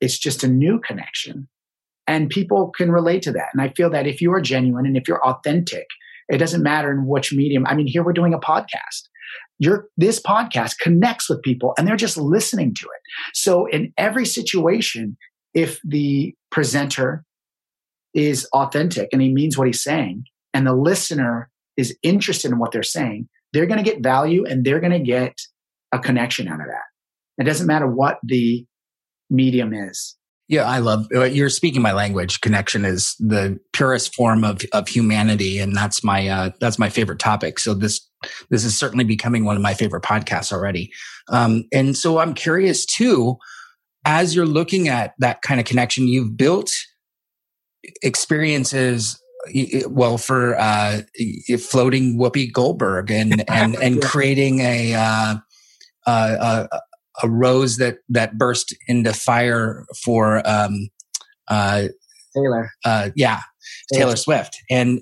It's 0.00 0.18
just 0.18 0.44
a 0.44 0.48
new 0.48 0.80
connection. 0.80 1.48
And 2.06 2.30
people 2.30 2.72
can 2.76 2.90
relate 2.90 3.22
to 3.22 3.32
that. 3.32 3.48
And 3.52 3.62
I 3.62 3.72
feel 3.76 3.90
that 3.90 4.06
if 4.06 4.20
you 4.20 4.32
are 4.32 4.40
genuine 4.40 4.86
and 4.86 4.96
if 4.96 5.06
you're 5.06 5.24
authentic, 5.24 5.86
it 6.28 6.38
doesn't 6.38 6.62
matter 6.62 6.90
in 6.90 7.06
which 7.06 7.32
medium. 7.32 7.66
I 7.66 7.74
mean, 7.74 7.86
here 7.86 8.02
we're 8.02 8.12
doing 8.12 8.34
a 8.34 8.38
podcast 8.38 9.08
your 9.60 9.88
this 9.96 10.20
podcast 10.20 10.78
connects 10.80 11.28
with 11.28 11.42
people 11.42 11.74
and 11.78 11.86
they're 11.86 11.96
just 11.96 12.16
listening 12.16 12.74
to 12.74 12.86
it. 12.86 13.00
So 13.34 13.66
in 13.66 13.92
every 13.96 14.26
situation, 14.26 15.16
if 15.54 15.78
the 15.84 16.34
presenter 16.50 17.24
is 18.14 18.48
authentic 18.52 19.10
and 19.12 19.22
he 19.22 19.32
means 19.32 19.56
what 19.56 19.66
he's 19.66 19.84
saying, 19.84 20.24
and 20.52 20.66
the 20.66 20.74
listener 20.74 21.48
is 21.76 21.96
interested 22.02 22.50
in 22.50 22.58
what 22.58 22.72
they're 22.72 22.82
saying, 22.82 23.28
they're 23.52 23.66
going 23.66 23.82
to 23.82 23.88
get 23.88 24.02
value 24.02 24.44
and 24.44 24.64
they're 24.64 24.80
going 24.80 24.92
to 24.92 24.98
get 24.98 25.34
a 25.92 25.98
connection 25.98 26.48
out 26.48 26.60
of 26.60 26.66
that. 26.66 26.84
It 27.38 27.44
doesn't 27.44 27.66
matter 27.66 27.86
what 27.86 28.18
the 28.22 28.66
medium 29.30 29.72
is. 29.72 30.16
Yeah, 30.48 30.64
I 30.64 30.78
love 30.78 31.06
uh, 31.14 31.24
you're 31.24 31.48
speaking 31.48 31.80
my 31.80 31.92
language. 31.92 32.40
Connection 32.40 32.84
is 32.84 33.14
the 33.20 33.60
purest 33.72 34.16
form 34.16 34.42
of 34.42 34.62
of 34.72 34.88
humanity, 34.88 35.60
and 35.60 35.76
that's 35.76 36.02
my 36.02 36.26
uh, 36.26 36.50
that's 36.60 36.76
my 36.76 36.88
favorite 36.88 37.20
topic. 37.20 37.60
So 37.60 37.72
this 37.72 38.00
this 38.50 38.64
is 38.64 38.76
certainly 38.76 39.04
becoming 39.04 39.44
one 39.44 39.54
of 39.54 39.62
my 39.62 39.74
favorite 39.74 40.02
podcasts 40.02 40.52
already. 40.52 40.90
Um, 41.28 41.66
and 41.72 41.96
so 41.96 42.18
I'm 42.18 42.34
curious 42.34 42.84
too, 42.84 43.36
as 44.04 44.34
you're 44.34 44.44
looking 44.44 44.88
at 44.88 45.14
that 45.20 45.40
kind 45.42 45.60
of 45.60 45.66
connection, 45.66 46.08
you've 46.08 46.36
built 46.36 46.72
experiences 48.02 49.22
well 49.86 50.18
for 50.18 50.58
uh, 50.58 51.02
floating 51.60 52.18
Whoopi 52.18 52.52
Goldberg 52.52 53.12
and 53.12 53.48
and 53.48 53.76
and 53.76 54.02
creating 54.04 54.60
a 54.60 54.94
uh, 54.94 55.34
uh, 56.06 56.66
a 57.22 57.28
rose 57.28 57.76
that 57.76 57.98
that 58.08 58.38
burst 58.38 58.74
into 58.88 59.12
fire 59.12 59.86
for 60.02 60.46
um, 60.48 60.88
uh, 61.48 61.88
Taylor. 62.34 62.70
Uh, 62.84 63.10
yeah, 63.16 63.40
Taylor, 63.92 64.04
Taylor 64.04 64.16
Swift. 64.16 64.58
And 64.70 65.00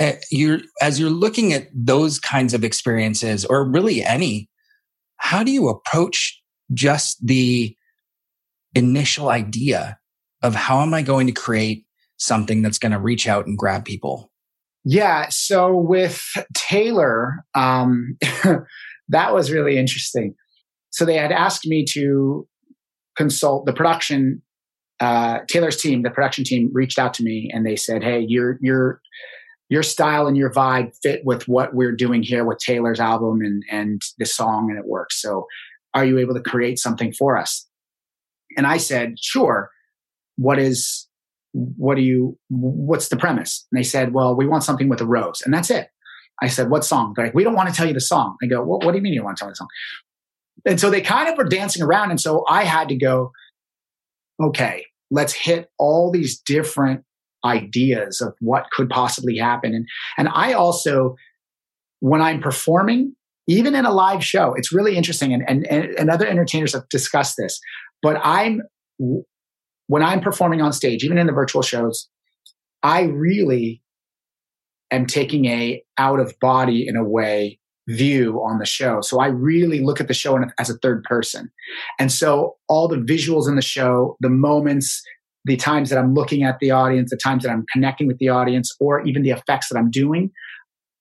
uh, 0.00 0.12
you're 0.30 0.60
as 0.80 0.98
you're 0.98 1.10
looking 1.10 1.52
at 1.52 1.68
those 1.74 2.18
kinds 2.18 2.54
of 2.54 2.64
experiences, 2.64 3.44
or 3.44 3.68
really 3.68 4.04
any, 4.04 4.48
how 5.16 5.42
do 5.42 5.50
you 5.50 5.68
approach 5.68 6.40
just 6.72 7.24
the 7.26 7.76
initial 8.74 9.28
idea 9.30 9.98
of 10.42 10.54
how 10.54 10.80
am 10.82 10.94
I 10.94 11.02
going 11.02 11.26
to 11.26 11.32
create 11.32 11.84
something 12.16 12.62
that's 12.62 12.78
going 12.78 12.92
to 12.92 12.98
reach 12.98 13.26
out 13.26 13.46
and 13.46 13.58
grab 13.58 13.84
people? 13.84 14.30
Yeah. 14.84 15.26
So 15.30 15.74
with 15.76 16.24
Taylor, 16.54 17.44
um, 17.54 18.16
that 19.08 19.34
was 19.34 19.50
really 19.50 19.78
interesting 19.78 20.34
so 20.90 21.04
they 21.04 21.16
had 21.16 21.32
asked 21.32 21.66
me 21.66 21.84
to 21.84 22.46
consult 23.16 23.66
the 23.66 23.72
production 23.72 24.42
uh, 25.00 25.40
Taylor's 25.48 25.76
team, 25.76 26.02
the 26.02 26.10
production 26.10 26.44
team, 26.44 26.70
reached 26.72 26.98
out 26.98 27.14
to 27.14 27.22
me 27.22 27.50
and 27.52 27.64
they 27.64 27.76
said, 27.76 28.02
"Hey, 28.02 28.20
your 28.20 28.58
your 28.60 29.00
your 29.68 29.82
style 29.82 30.26
and 30.26 30.36
your 30.36 30.50
vibe 30.50 30.96
fit 31.02 31.24
with 31.24 31.46
what 31.46 31.74
we're 31.74 31.94
doing 31.94 32.22
here 32.22 32.44
with 32.44 32.58
Taylor's 32.58 33.00
album 33.00 33.40
and 33.42 33.62
and 33.70 34.02
the 34.18 34.26
song, 34.26 34.70
and 34.70 34.78
it 34.78 34.86
works. 34.86 35.20
So, 35.20 35.46
are 35.94 36.04
you 36.04 36.18
able 36.18 36.34
to 36.34 36.40
create 36.40 36.78
something 36.78 37.12
for 37.12 37.36
us?" 37.36 37.66
And 38.56 38.66
I 38.66 38.78
said, 38.78 39.18
"Sure. 39.20 39.70
What 40.36 40.58
is 40.58 41.08
what 41.52 41.96
do 41.96 42.02
you 42.02 42.36
what's 42.48 43.08
the 43.08 43.16
premise?" 43.16 43.66
And 43.70 43.78
they 43.78 43.84
said, 43.84 44.12
"Well, 44.12 44.34
we 44.34 44.46
want 44.46 44.64
something 44.64 44.88
with 44.88 45.00
a 45.00 45.06
rose, 45.06 45.42
and 45.42 45.54
that's 45.54 45.70
it." 45.70 45.88
I 46.42 46.48
said, 46.48 46.70
"What 46.70 46.84
song?" 46.84 47.14
They're 47.14 47.26
like, 47.26 47.34
"We 47.34 47.44
don't 47.44 47.54
want 47.54 47.68
to 47.68 47.74
tell 47.74 47.86
you 47.86 47.94
the 47.94 48.00
song." 48.00 48.36
I 48.42 48.46
go, 48.46 48.62
"What, 48.62 48.84
what 48.84 48.92
do 48.92 48.98
you 48.98 49.02
mean 49.02 49.12
you 49.12 49.24
want 49.24 49.36
to 49.36 49.40
tell 49.40 49.48
me 49.48 49.52
the 49.52 49.56
song?" 49.56 49.68
And 50.66 50.80
so 50.80 50.90
they 50.90 51.00
kind 51.00 51.28
of 51.28 51.36
were 51.36 51.44
dancing 51.44 51.82
around. 51.82 52.10
And 52.10 52.20
so 52.20 52.44
I 52.48 52.64
had 52.64 52.88
to 52.88 52.96
go, 52.96 53.32
okay, 54.42 54.84
let's 55.10 55.32
hit 55.32 55.70
all 55.78 56.10
these 56.10 56.40
different 56.40 57.04
ideas 57.44 58.20
of 58.20 58.34
what 58.40 58.70
could 58.72 58.88
possibly 58.88 59.36
happen. 59.38 59.74
And, 59.74 59.86
and 60.16 60.28
I 60.28 60.52
also, 60.52 61.16
when 62.00 62.20
I'm 62.20 62.40
performing, 62.40 63.14
even 63.46 63.74
in 63.74 63.86
a 63.86 63.92
live 63.92 64.24
show, 64.24 64.54
it's 64.54 64.72
really 64.72 64.96
interesting. 64.96 65.32
And, 65.32 65.48
and, 65.48 65.66
and 65.66 66.10
other 66.10 66.26
entertainers 66.26 66.74
have 66.74 66.88
discussed 66.88 67.36
this, 67.38 67.60
but 68.02 68.20
I'm, 68.22 68.62
when 69.86 70.02
I'm 70.02 70.20
performing 70.20 70.60
on 70.60 70.72
stage, 70.72 71.04
even 71.04 71.18
in 71.18 71.26
the 71.26 71.32
virtual 71.32 71.62
shows, 71.62 72.08
I 72.82 73.02
really 73.02 73.80
am 74.90 75.06
taking 75.06 75.46
a 75.46 75.82
out 75.96 76.20
of 76.20 76.34
body 76.40 76.86
in 76.86 76.96
a 76.96 77.04
way 77.04 77.58
view 77.88 78.42
on 78.42 78.58
the 78.58 78.66
show. 78.66 79.00
So 79.00 79.20
I 79.20 79.28
really 79.28 79.80
look 79.80 80.00
at 80.00 80.08
the 80.08 80.14
show 80.14 80.38
as 80.58 80.68
a 80.68 80.76
third 80.78 81.02
person. 81.04 81.50
And 81.98 82.12
so 82.12 82.56
all 82.68 82.86
the 82.86 82.96
visuals 82.96 83.48
in 83.48 83.56
the 83.56 83.62
show, 83.62 84.16
the 84.20 84.28
moments, 84.28 85.02
the 85.46 85.56
times 85.56 85.88
that 85.88 85.98
I'm 85.98 86.12
looking 86.12 86.42
at 86.42 86.58
the 86.58 86.70
audience, 86.70 87.10
the 87.10 87.16
times 87.16 87.44
that 87.44 87.50
I'm 87.50 87.64
connecting 87.72 88.06
with 88.06 88.18
the 88.18 88.28
audience, 88.28 88.74
or 88.80 89.00
even 89.06 89.22
the 89.22 89.30
effects 89.30 89.68
that 89.70 89.78
I'm 89.78 89.90
doing, 89.90 90.30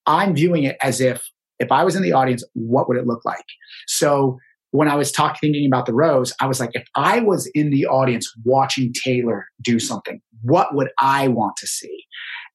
I'm 0.06 0.34
viewing 0.34 0.64
it 0.64 0.78
as 0.82 1.02
if 1.02 1.30
if 1.60 1.72
I 1.72 1.84
was 1.84 1.96
in 1.96 2.04
the 2.04 2.14
audience, 2.14 2.44
what 2.54 2.88
would 2.88 2.98
it 2.98 3.08
look 3.08 3.26
like? 3.26 3.46
So 3.88 4.38
when 4.72 4.88
I 4.88 4.96
was 4.96 5.12
talking, 5.12 5.40
thinking 5.42 5.66
about 5.66 5.86
the 5.86 5.94
rose, 5.94 6.34
I 6.40 6.46
was 6.46 6.60
like, 6.60 6.72
if 6.74 6.86
I 6.96 7.20
was 7.20 7.48
in 7.56 7.72
the 7.72 7.86
audience 7.88 8.32
watching 8.44 8.94
Taylor 8.94 9.48
do 9.62 9.80
something, 9.80 10.22
what 10.44 10.76
would 10.76 10.90
I 11.00 11.28
want 11.30 11.58
to 11.58 11.68
see? 11.68 12.06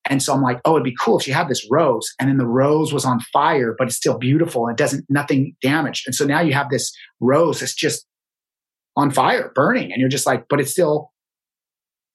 And 0.09 0.23
so 0.23 0.35
I'm 0.35 0.43
like, 0.43 0.61
oh, 0.65 0.73
it'd 0.73 0.85
be 0.85 0.97
cool 1.01 1.19
if 1.19 1.25
she 1.25 1.31
had 1.31 1.49
this 1.49 1.67
rose 1.71 2.13
and 2.19 2.29
then 2.29 2.39
the 2.39 2.47
rose 2.47 2.93
was 2.93 3.05
on 3.05 3.21
fire, 3.33 3.75
but 3.77 3.87
it's 3.87 3.97
still 3.97 4.19
beautiful 4.19 4.67
and 4.67 4.75
it 4.75 4.83
doesn't, 4.83 5.05
nothing 5.09 5.55
damaged. 5.63 6.05
And 6.07 6.15
so 6.15 6.25
now 6.25 6.41
you 6.41 6.53
have 6.55 6.71
this 6.71 6.93
rose 7.21 7.61
that's 7.61 7.75
just 7.75 8.05
on 8.97 9.11
fire, 9.11 9.53
burning. 9.55 9.93
And 9.93 10.01
you're 10.01 10.09
just 10.09 10.27
like, 10.27 10.47
but 10.49 10.61
it's 10.61 10.73
still, 10.73 11.13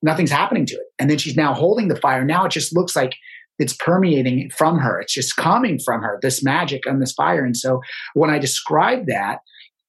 nothing's 0.01 0.31
happening 0.31 0.65
to 0.67 0.75
it. 0.75 0.87
And 0.99 1.09
then 1.09 1.17
she's 1.17 1.37
now 1.37 1.53
holding 1.53 1.87
the 1.87 1.95
fire. 1.95 2.25
Now 2.25 2.45
it 2.45 2.51
just 2.51 2.75
looks 2.75 2.95
like 2.95 3.15
it's 3.57 3.73
permeating 3.73 4.49
from 4.51 4.79
her. 4.79 4.99
It's 4.99 5.13
just 5.13 5.35
coming 5.35 5.79
from 5.79 6.01
her, 6.01 6.19
this 6.21 6.43
magic 6.43 6.85
and 6.85 7.01
this 7.01 7.13
fire. 7.13 7.43
And 7.43 7.55
so 7.55 7.81
when 8.13 8.29
I 8.29 8.37
describe 8.37 9.05
that, 9.07 9.39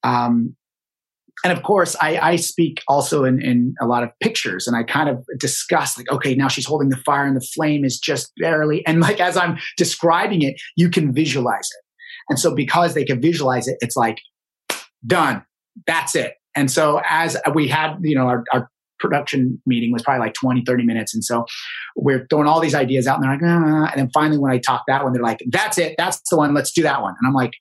um, 0.04 0.56
and 1.44 1.56
of 1.56 1.62
course, 1.62 1.94
I, 2.00 2.18
I 2.18 2.36
speak 2.36 2.82
also 2.88 3.24
in, 3.24 3.40
in 3.40 3.74
a 3.80 3.86
lot 3.86 4.02
of 4.02 4.10
pictures 4.20 4.66
and 4.66 4.76
I 4.76 4.82
kind 4.82 5.08
of 5.08 5.24
discuss 5.38 5.96
like, 5.96 6.10
okay, 6.10 6.34
now 6.34 6.48
she's 6.48 6.66
holding 6.66 6.88
the 6.88 6.96
fire 6.96 7.26
and 7.26 7.36
the 7.36 7.46
flame 7.54 7.84
is 7.84 7.98
just 7.98 8.32
barely. 8.38 8.84
And 8.86 9.00
like, 9.00 9.20
as 9.20 9.36
I'm 9.36 9.58
describing 9.76 10.42
it, 10.42 10.60
you 10.76 10.90
can 10.90 11.12
visualize 11.12 11.68
it. 11.70 11.84
And 12.28 12.38
so 12.38 12.54
because 12.54 12.94
they 12.94 13.04
can 13.04 13.20
visualize 13.20 13.68
it, 13.68 13.76
it's 13.80 13.96
like, 13.96 14.18
done. 15.06 15.44
That's 15.86 16.14
it. 16.14 16.34
And 16.56 16.70
so 16.70 17.00
as 17.08 17.36
we 17.54 17.68
had, 17.68 17.96
you 18.00 18.16
know, 18.16 18.26
our, 18.26 18.44
our 18.52 18.70
production 18.98 19.60
meeting 19.64 19.92
was 19.92 20.02
probably 20.02 20.26
like 20.26 20.34
20, 20.34 20.64
30 20.66 20.84
minutes. 20.84 21.14
And 21.14 21.24
so 21.24 21.46
we're 21.94 22.26
throwing 22.28 22.48
all 22.48 22.60
these 22.60 22.74
ideas 22.74 23.06
out 23.06 23.14
and 23.16 23.24
they're 23.24 23.32
like, 23.32 23.42
ah. 23.44 23.90
and 23.92 24.00
then 24.00 24.10
finally 24.12 24.38
when 24.38 24.50
I 24.50 24.58
talk 24.58 24.82
that 24.88 25.04
one, 25.04 25.12
they're 25.12 25.22
like, 25.22 25.40
that's 25.50 25.78
it. 25.78 25.94
That's 25.96 26.20
the 26.30 26.36
one. 26.36 26.54
Let's 26.54 26.72
do 26.72 26.82
that 26.82 27.00
one. 27.00 27.14
And 27.20 27.28
I'm 27.28 27.34
like, 27.34 27.52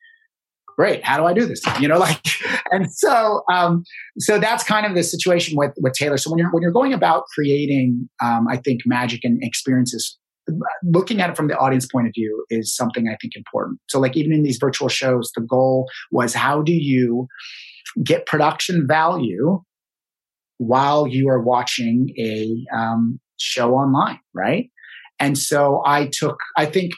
great 0.77 1.03
how 1.03 1.17
do 1.17 1.25
i 1.25 1.33
do 1.33 1.45
this 1.45 1.61
you 1.79 1.87
know 1.87 1.97
like 2.07 2.25
and 2.71 2.91
so 2.91 3.41
um 3.51 3.83
so 4.19 4.39
that's 4.39 4.63
kind 4.63 4.85
of 4.85 4.95
the 4.95 5.03
situation 5.03 5.57
with 5.57 5.73
with 5.81 5.93
taylor. 5.93 6.17
So 6.17 6.29
when 6.29 6.39
you're 6.39 6.51
when 6.51 6.61
you're 6.61 6.71
going 6.71 6.93
about 6.93 7.23
creating 7.33 8.07
um 8.23 8.47
i 8.47 8.57
think 8.57 8.81
magic 8.85 9.21
and 9.23 9.39
experiences 9.43 10.17
looking 10.83 11.19
at 11.19 11.29
it 11.29 11.35
from 11.35 11.47
the 11.47 11.57
audience 11.57 11.85
point 11.85 12.07
of 12.07 12.13
view 12.13 12.45
is 12.49 12.75
something 12.75 13.07
i 13.09 13.17
think 13.21 13.35
important. 13.35 13.79
So 13.89 13.99
like 13.99 14.15
even 14.15 14.31
in 14.31 14.43
these 14.43 14.57
virtual 14.57 14.87
shows 14.87 15.31
the 15.35 15.41
goal 15.41 15.89
was 16.11 16.33
how 16.33 16.61
do 16.61 16.73
you 16.73 17.27
get 18.03 18.25
production 18.25 18.87
value 18.87 19.61
while 20.57 21.07
you 21.07 21.29
are 21.29 21.41
watching 21.41 22.09
a 22.17 22.65
um, 22.75 23.19
show 23.39 23.73
online 23.73 24.19
right? 24.33 24.69
And 25.19 25.37
so 25.37 25.81
i 25.85 26.09
took 26.11 26.37
i 26.55 26.65
think 26.65 26.93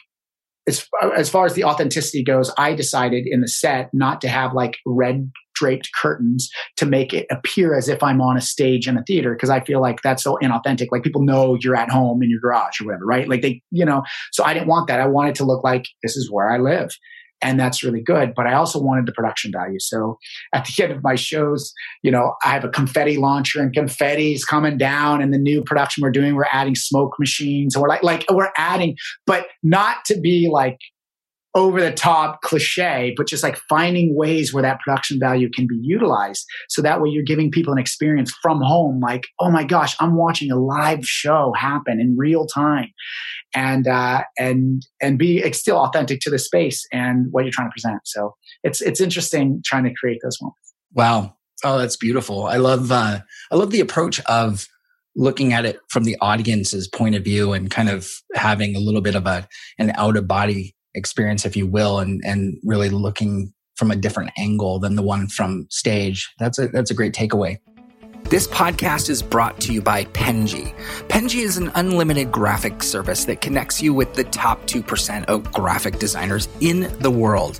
as, 0.68 0.86
as 1.16 1.28
far 1.28 1.46
as 1.46 1.54
the 1.54 1.64
authenticity 1.64 2.22
goes, 2.22 2.52
I 2.58 2.74
decided 2.74 3.26
in 3.26 3.40
the 3.40 3.48
set 3.48 3.90
not 3.92 4.20
to 4.20 4.28
have 4.28 4.52
like 4.54 4.76
red 4.86 5.30
draped 5.54 5.90
curtains 6.00 6.48
to 6.76 6.86
make 6.86 7.12
it 7.12 7.26
appear 7.30 7.76
as 7.76 7.88
if 7.88 8.02
I'm 8.02 8.20
on 8.20 8.36
a 8.36 8.40
stage 8.40 8.88
in 8.88 8.96
a 8.96 9.02
theater 9.02 9.34
because 9.34 9.50
I 9.50 9.60
feel 9.60 9.80
like 9.80 10.00
that's 10.02 10.22
so 10.22 10.38
inauthentic. 10.42 10.88
Like 10.90 11.02
people 11.02 11.22
know 11.22 11.56
you're 11.60 11.76
at 11.76 11.90
home 11.90 12.22
in 12.22 12.30
your 12.30 12.40
garage 12.40 12.80
or 12.80 12.86
whatever, 12.86 13.04
right? 13.04 13.28
Like 13.28 13.42
they, 13.42 13.62
you 13.70 13.84
know, 13.84 14.02
so 14.32 14.44
I 14.44 14.54
didn't 14.54 14.68
want 14.68 14.88
that. 14.88 15.00
I 15.00 15.06
wanted 15.06 15.34
to 15.36 15.44
look 15.44 15.62
like 15.62 15.86
this 16.02 16.16
is 16.16 16.30
where 16.30 16.50
I 16.50 16.58
live 16.58 16.96
and 17.42 17.58
that's 17.58 17.82
really 17.82 18.02
good. 18.02 18.34
But 18.34 18.46
I 18.46 18.54
also 18.54 18.80
wanted 18.80 19.06
the 19.06 19.12
production 19.12 19.52
value. 19.52 19.78
So 19.80 20.18
at 20.54 20.66
the 20.66 20.82
end 20.82 20.92
of 20.92 21.02
my 21.02 21.14
shows, 21.14 21.72
you 22.02 22.10
know, 22.10 22.34
I 22.44 22.50
have 22.50 22.64
a 22.64 22.68
confetti 22.68 23.16
launcher 23.16 23.60
and 23.60 23.72
confetti's 23.72 24.44
coming 24.44 24.78
down. 24.78 25.22
And 25.22 25.32
the 25.32 25.38
new 25.38 25.62
production 25.62 26.02
we're 26.02 26.10
doing, 26.10 26.34
we're 26.34 26.44
adding 26.50 26.74
smoke 26.74 27.14
machines. 27.18 27.74
And 27.74 27.82
we're 27.82 27.88
like, 27.88 28.02
like 28.02 28.24
we're 28.30 28.52
adding, 28.56 28.96
but 29.26 29.46
not 29.62 30.04
to 30.06 30.20
be 30.20 30.48
like 30.50 30.78
over 31.54 31.80
the 31.80 31.92
top 31.92 32.42
cliche, 32.42 33.12
but 33.16 33.26
just 33.26 33.42
like 33.42 33.58
finding 33.68 34.14
ways 34.14 34.54
where 34.54 34.62
that 34.62 34.78
production 34.80 35.18
value 35.18 35.50
can 35.50 35.66
be 35.66 35.78
utilized. 35.82 36.46
So 36.68 36.80
that 36.82 37.00
way 37.00 37.10
you're 37.10 37.24
giving 37.24 37.50
people 37.50 37.72
an 37.72 37.78
experience 37.78 38.32
from 38.40 38.60
home, 38.62 39.00
like, 39.00 39.24
oh 39.40 39.50
my 39.50 39.64
gosh, 39.64 39.96
I'm 40.00 40.16
watching 40.16 40.50
a 40.52 40.56
live 40.56 41.04
show 41.04 41.52
happen 41.56 42.00
in 42.00 42.16
real 42.16 42.46
time. 42.46 42.90
And 43.54 43.88
uh, 43.88 44.22
and 44.38 44.86
and 45.02 45.18
be 45.18 45.50
still 45.52 45.76
authentic 45.78 46.20
to 46.20 46.30
the 46.30 46.38
space 46.38 46.86
and 46.92 47.26
what 47.30 47.44
you're 47.44 47.52
trying 47.52 47.68
to 47.68 47.72
present. 47.72 48.00
So 48.04 48.34
it's 48.62 48.80
it's 48.80 49.00
interesting 49.00 49.60
trying 49.64 49.84
to 49.84 49.94
create 49.94 50.20
those 50.22 50.38
moments. 50.40 50.74
Wow. 50.94 51.36
Oh, 51.64 51.78
that's 51.78 51.96
beautiful. 51.96 52.46
I 52.46 52.56
love 52.56 52.90
uh 52.92 53.20
I 53.50 53.54
love 53.54 53.70
the 53.70 53.80
approach 53.80 54.20
of 54.20 54.66
looking 55.16 55.52
at 55.52 55.64
it 55.64 55.80
from 55.88 56.04
the 56.04 56.16
audience's 56.20 56.88
point 56.88 57.14
of 57.14 57.24
view 57.24 57.52
and 57.52 57.70
kind 57.70 57.88
of 57.88 58.08
having 58.34 58.76
a 58.76 58.80
little 58.80 59.00
bit 59.00 59.14
of 59.14 59.26
a 59.26 59.48
an 59.78 59.92
out 59.96 60.16
of 60.16 60.28
body 60.28 60.74
experience, 60.94 61.44
if 61.44 61.56
you 61.56 61.66
will, 61.66 61.98
and 61.98 62.20
and 62.24 62.56
really 62.64 62.88
looking 62.88 63.52
from 63.76 63.90
a 63.90 63.96
different 63.96 64.30
angle 64.38 64.78
than 64.78 64.94
the 64.94 65.02
one 65.02 65.26
from 65.26 65.66
stage. 65.70 66.30
That's 66.38 66.58
a 66.58 66.68
that's 66.68 66.90
a 66.90 66.94
great 66.94 67.14
takeaway. 67.14 67.58
This 68.30 68.46
podcast 68.46 69.10
is 69.10 69.24
brought 69.24 69.58
to 69.62 69.72
you 69.72 69.82
by 69.82 70.04
Penji. 70.04 70.72
Penji 71.08 71.40
is 71.40 71.56
an 71.56 71.72
unlimited 71.74 72.30
graphic 72.30 72.80
service 72.80 73.24
that 73.24 73.40
connects 73.40 73.82
you 73.82 73.92
with 73.92 74.14
the 74.14 74.22
top 74.22 74.62
2% 74.68 75.24
of 75.24 75.50
graphic 75.50 75.98
designers 75.98 76.46
in 76.60 76.96
the 77.00 77.10
world. 77.10 77.58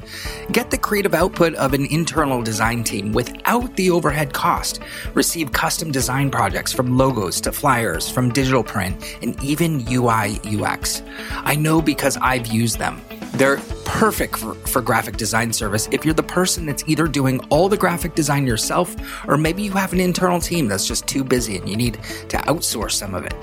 Get 0.53 0.71
the 0.71 0.79
creative 0.79 1.13
output 1.13 1.57
of 1.57 1.75
an 1.75 1.87
internal 1.87 2.41
design 2.41 2.85
team 2.85 3.11
without 3.11 3.75
the 3.75 3.91
overhead 3.91 4.33
cost. 4.33 4.79
Receive 5.15 5.51
custom 5.51 5.91
design 5.91 6.31
projects 6.31 6.73
from 6.73 6.97
logos 6.97 7.41
to 7.41 7.51
flyers, 7.51 8.09
from 8.09 8.31
digital 8.31 8.63
print, 8.63 9.19
and 9.23 9.43
even 9.43 9.85
UI 9.93 10.39
UX. 10.45 11.03
I 11.31 11.57
know 11.57 11.83
because 11.83 12.17
I've 12.19 12.47
used 12.47 12.79
them. 12.79 13.03
They're 13.33 13.59
perfect 14.01 14.39
for, 14.39 14.55
for, 14.55 14.81
graphic 14.81 15.19
design 15.19 15.53
service 15.53 15.87
if 15.93 16.07
you're 16.07 16.15
the 16.15 16.23
person 16.23 16.65
that's 16.65 16.83
either 16.87 17.07
doing 17.07 17.39
all 17.51 17.69
the 17.69 17.77
graphic 17.77 18.15
design 18.15 18.47
yourself 18.47 18.97
or 19.29 19.37
maybe 19.37 19.63
you 19.63 19.73
have 19.73 19.93
an 19.93 20.01
internal 20.01 20.41
team 20.41 20.69
that's 20.69 20.89
just 20.89 21.07
too 21.07 21.23
busy 21.23 21.59
and 21.59 21.69
you 21.69 21.77
need 21.77 21.93
to 22.31 22.39
outsource 22.49 22.93
some 22.93 23.15
of 23.15 23.27
it. 23.27 23.35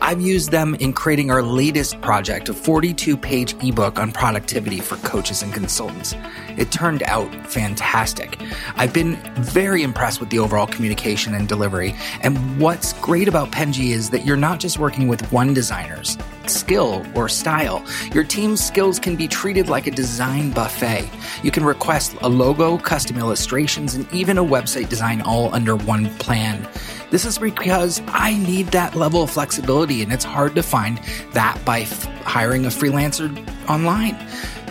I've 0.00 0.20
used 0.20 0.50
them 0.50 0.74
in 0.76 0.94
creating 0.94 1.30
our 1.30 1.42
latest 1.42 2.00
project, 2.00 2.48
a 2.48 2.54
42 2.54 3.16
page 3.16 3.54
ebook 3.62 4.00
on 4.00 4.10
productivity 4.10 4.80
for 4.80 4.96
coaches 4.96 5.42
and 5.42 5.52
consultants. 5.52 6.16
It 6.56 6.72
turned 6.72 7.04
out 7.04 7.32
fantastic. 7.46 8.36
I've 8.74 8.92
been 8.92 9.14
very 9.36 9.84
impressed 9.84 10.18
with 10.18 10.30
the 10.30 10.40
overall 10.40 10.66
communication 10.66 11.34
and 11.34 11.46
delivery. 11.46 11.94
And 12.22 12.58
what's 12.58 12.94
great 12.94 13.28
about 13.28 13.52
Penji 13.52 13.90
is 13.90 14.10
that 14.10 14.26
you're 14.26 14.36
not 14.36 14.58
just 14.58 14.78
working 14.80 15.06
with 15.06 15.30
one 15.30 15.54
designer's 15.54 16.18
skill 16.46 17.06
or 17.14 17.28
style. 17.28 17.84
Your 18.12 18.24
team's 18.24 18.64
skills 18.64 18.98
can 18.98 19.16
be 19.16 19.28
treated 19.28 19.68
like 19.68 19.86
a 19.86 19.90
design 20.00 20.50
buffet. 20.50 21.10
You 21.42 21.50
can 21.50 21.62
request 21.62 22.16
a 22.22 22.28
logo, 22.28 22.78
custom 22.78 23.18
illustrations, 23.18 23.94
and 23.94 24.10
even 24.14 24.38
a 24.38 24.42
website 24.42 24.88
design 24.88 25.20
all 25.20 25.54
under 25.54 25.76
one 25.76 26.08
plan. 26.16 26.66
This 27.10 27.26
is 27.26 27.36
because 27.36 28.00
I 28.06 28.38
need 28.38 28.68
that 28.68 28.94
level 28.94 29.22
of 29.22 29.30
flexibility, 29.30 30.02
and 30.02 30.10
it's 30.10 30.24
hard 30.24 30.54
to 30.54 30.62
find 30.62 30.98
that 31.34 31.62
by 31.66 31.80
f- 31.80 32.04
hiring 32.24 32.64
a 32.64 32.70
freelancer 32.70 33.28
online. 33.68 34.14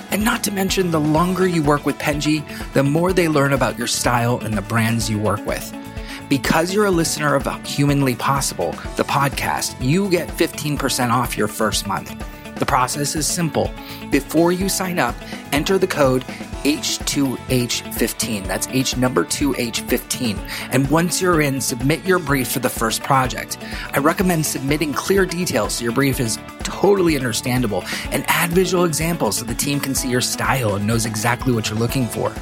And 0.10 0.26
not 0.26 0.44
to 0.46 0.52
mention, 0.52 0.90
the 0.90 1.00
longer 1.00 1.46
you 1.46 1.62
work 1.62 1.86
with 1.86 2.00
Penji, 2.00 2.44
the 2.74 2.82
more 2.82 3.14
they 3.14 3.28
learn 3.28 3.54
about 3.54 3.78
your 3.78 3.86
style 3.86 4.40
and 4.40 4.56
the 4.56 4.64
brands 4.64 5.12
you 5.12 5.20
work 5.20 5.46
with. 5.46 5.76
Because 6.28 6.74
you're 6.74 6.86
a 6.86 6.92
listener 6.92 7.36
of 7.36 7.46
Humanly 7.68 8.16
Possible, 8.16 8.72
the 8.98 9.04
podcast, 9.04 9.76
you 9.80 10.10
get 10.10 10.28
15% 10.30 11.12
off 11.12 11.38
your 11.38 11.48
first 11.48 11.86
month. 11.86 12.10
The 12.60 12.66
process 12.66 13.16
is 13.16 13.26
simple. 13.26 13.72
Before 14.12 14.52
you 14.52 14.70
sign 14.70 15.00
up, 15.00 15.16
enter 15.52 15.78
the 15.78 15.88
code 15.88 16.24
H2H15. 16.64 18.46
That's 18.46 18.68
H 18.68 18.98
number 18.98 19.24
2H15. 19.24 20.38
And 20.72 20.90
once 20.90 21.22
you're 21.22 21.42
in, 21.42 21.62
submit 21.62 22.06
your 22.06 22.20
brief 22.20 22.52
for 22.52 22.60
the 22.60 22.70
first 22.70 23.02
project. 23.02 23.58
I 23.94 24.00
recommend 24.00 24.46
submitting 24.46 24.94
clear 24.94 25.26
details 25.26 25.76
so 25.76 25.86
your 25.86 25.94
brief 25.94 26.20
is 26.20 26.38
totally 26.64 27.16
understandable 27.16 27.84
and 28.12 28.26
add 28.28 28.52
visual 28.52 28.84
examples 28.84 29.38
so 29.38 29.46
the 29.46 29.56
team 29.56 29.80
can 29.80 29.96
see 29.96 30.10
your 30.10 30.22
style 30.22 30.76
and 30.76 30.86
knows 30.86 31.06
exactly 31.06 31.54
what 31.54 31.70
you're 31.70 31.80
looking 31.80 32.08
for. 32.08 32.34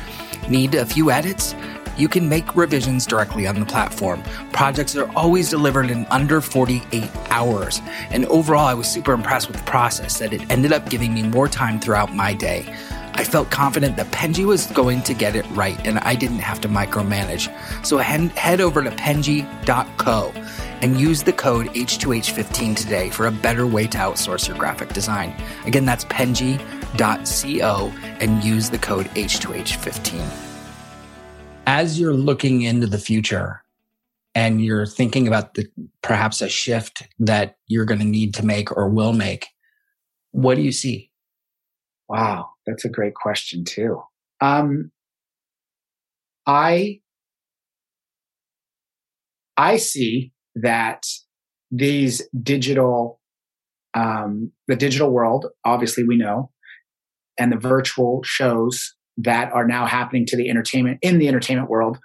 Need 0.49 0.73
a 0.75 0.86
few 0.86 1.12
edits? 1.12 1.53
You 1.97 2.07
can 2.07 2.29
make 2.29 2.55
revisions 2.55 3.05
directly 3.05 3.47
on 3.47 3.60
the 3.60 3.65
platform. 3.65 4.21
Projects 4.53 4.95
are 4.95 5.12
always 5.15 5.49
delivered 5.49 5.89
in 5.89 6.05
under 6.12 6.41
48 6.41 7.10
hours. 7.29 7.81
And 8.12 8.25
overall, 8.25 8.65
I 8.65 8.73
was 8.75 8.88
super 8.88 9.13
impressed 9.13 9.47
with 9.47 9.57
the 9.57 9.63
process 9.63 10.19
that 10.19 10.31
it 10.31 10.49
ended 10.51 10.73
up 10.73 10.89
giving 10.89 11.13
me 11.13 11.23
more 11.23 11.47
time 11.47 11.79
throughout 11.79 12.13
my 12.13 12.33
day. 12.33 12.71
I 13.13 13.23
felt 13.23 13.49
confident 13.49 13.97
that 13.97 14.12
Penji 14.12 14.45
was 14.45 14.67
going 14.67 15.01
to 15.01 15.15
get 15.15 15.36
it 15.36 15.45
right 15.51 15.79
and 15.88 15.97
I 15.99 16.13
didn't 16.13 16.38
have 16.38 16.62
to 16.62 16.67
micromanage. 16.67 17.51
So 17.83 17.97
head 17.97 18.62
over 18.62 18.83
to 18.83 18.91
penji.co 18.91 20.33
and 20.81 21.01
use 21.01 21.23
the 21.23 21.33
code 21.33 21.65
H2H15 21.69 22.75
today 22.75 23.10
for 23.10 23.25
a 23.25 23.31
better 23.31 23.65
way 23.65 23.88
to 23.88 23.97
outsource 23.97 24.47
your 24.47 24.55
graphic 24.55 24.93
design. 24.93 25.33
Again, 25.65 25.83
that's 25.83 26.05
penji.co 26.05 27.93
and 28.19 28.43
use 28.43 28.69
the 28.69 28.77
code 28.77 29.07
H2H15. 29.07 30.46
As 31.67 31.99
you're 31.99 32.13
looking 32.13 32.62
into 32.62 32.88
the 32.88 32.97
future 32.97 33.62
and 34.34 34.63
you're 34.63 34.86
thinking 34.86 35.27
about 35.27 35.53
the 35.56 35.67
perhaps 36.01 36.41
a 36.41 36.47
shift 36.47 37.08
that 37.19 37.58
you're 37.67 37.86
going 37.86 37.99
to 37.99 38.06
need 38.06 38.34
to 38.36 38.45
make 38.45 38.71
or 38.75 38.89
will 38.89 39.12
make, 39.12 39.47
what 40.32 40.56
do 40.56 40.62
you 40.62 40.71
see? 40.71 41.12
Wow, 42.08 42.51
that's 42.65 42.86
a 42.86 42.89
great 42.89 43.15
question 43.15 43.65
too. 43.65 44.01
Um, 44.39 44.91
I 46.45 47.01
I 49.58 49.77
see 49.77 50.32
that 50.56 51.06
these 51.69 52.21
digital, 52.41 53.19
um, 53.93 54.51
the 54.67 54.75
digital 54.75 55.12
world, 55.12 55.47
obviously 55.65 56.03
we 56.03 56.15
know, 56.15 56.51
and 57.38 57.51
the 57.51 57.58
virtual 57.58 58.23
shows 58.23 58.95
that 59.17 59.51
are 59.51 59.67
now 59.67 59.86
happening 59.86 60.25
to 60.27 60.38
the 60.38 60.49
entertainment 60.49 60.99
in 61.01 61.17
the 61.17 61.27
entertainment 61.27 61.69
world 61.69 61.97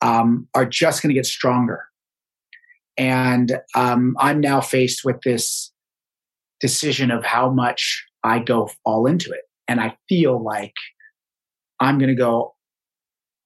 um, 0.00 0.48
are 0.54 0.66
just 0.66 1.02
going 1.02 1.10
to 1.10 1.14
get 1.14 1.26
stronger. 1.26 1.84
And 2.96 3.60
um, 3.74 4.16
I'm 4.18 4.40
now 4.40 4.60
faced 4.60 5.04
with 5.04 5.20
this 5.22 5.72
decision 6.60 7.10
of 7.10 7.24
how 7.24 7.50
much 7.50 8.04
I 8.24 8.38
go 8.38 8.70
all 8.84 9.06
into 9.06 9.30
it. 9.30 9.42
And 9.68 9.80
I 9.80 9.96
feel 10.08 10.42
like 10.42 10.74
I'm 11.80 11.98
going 11.98 12.08
to 12.08 12.14
go 12.14 12.54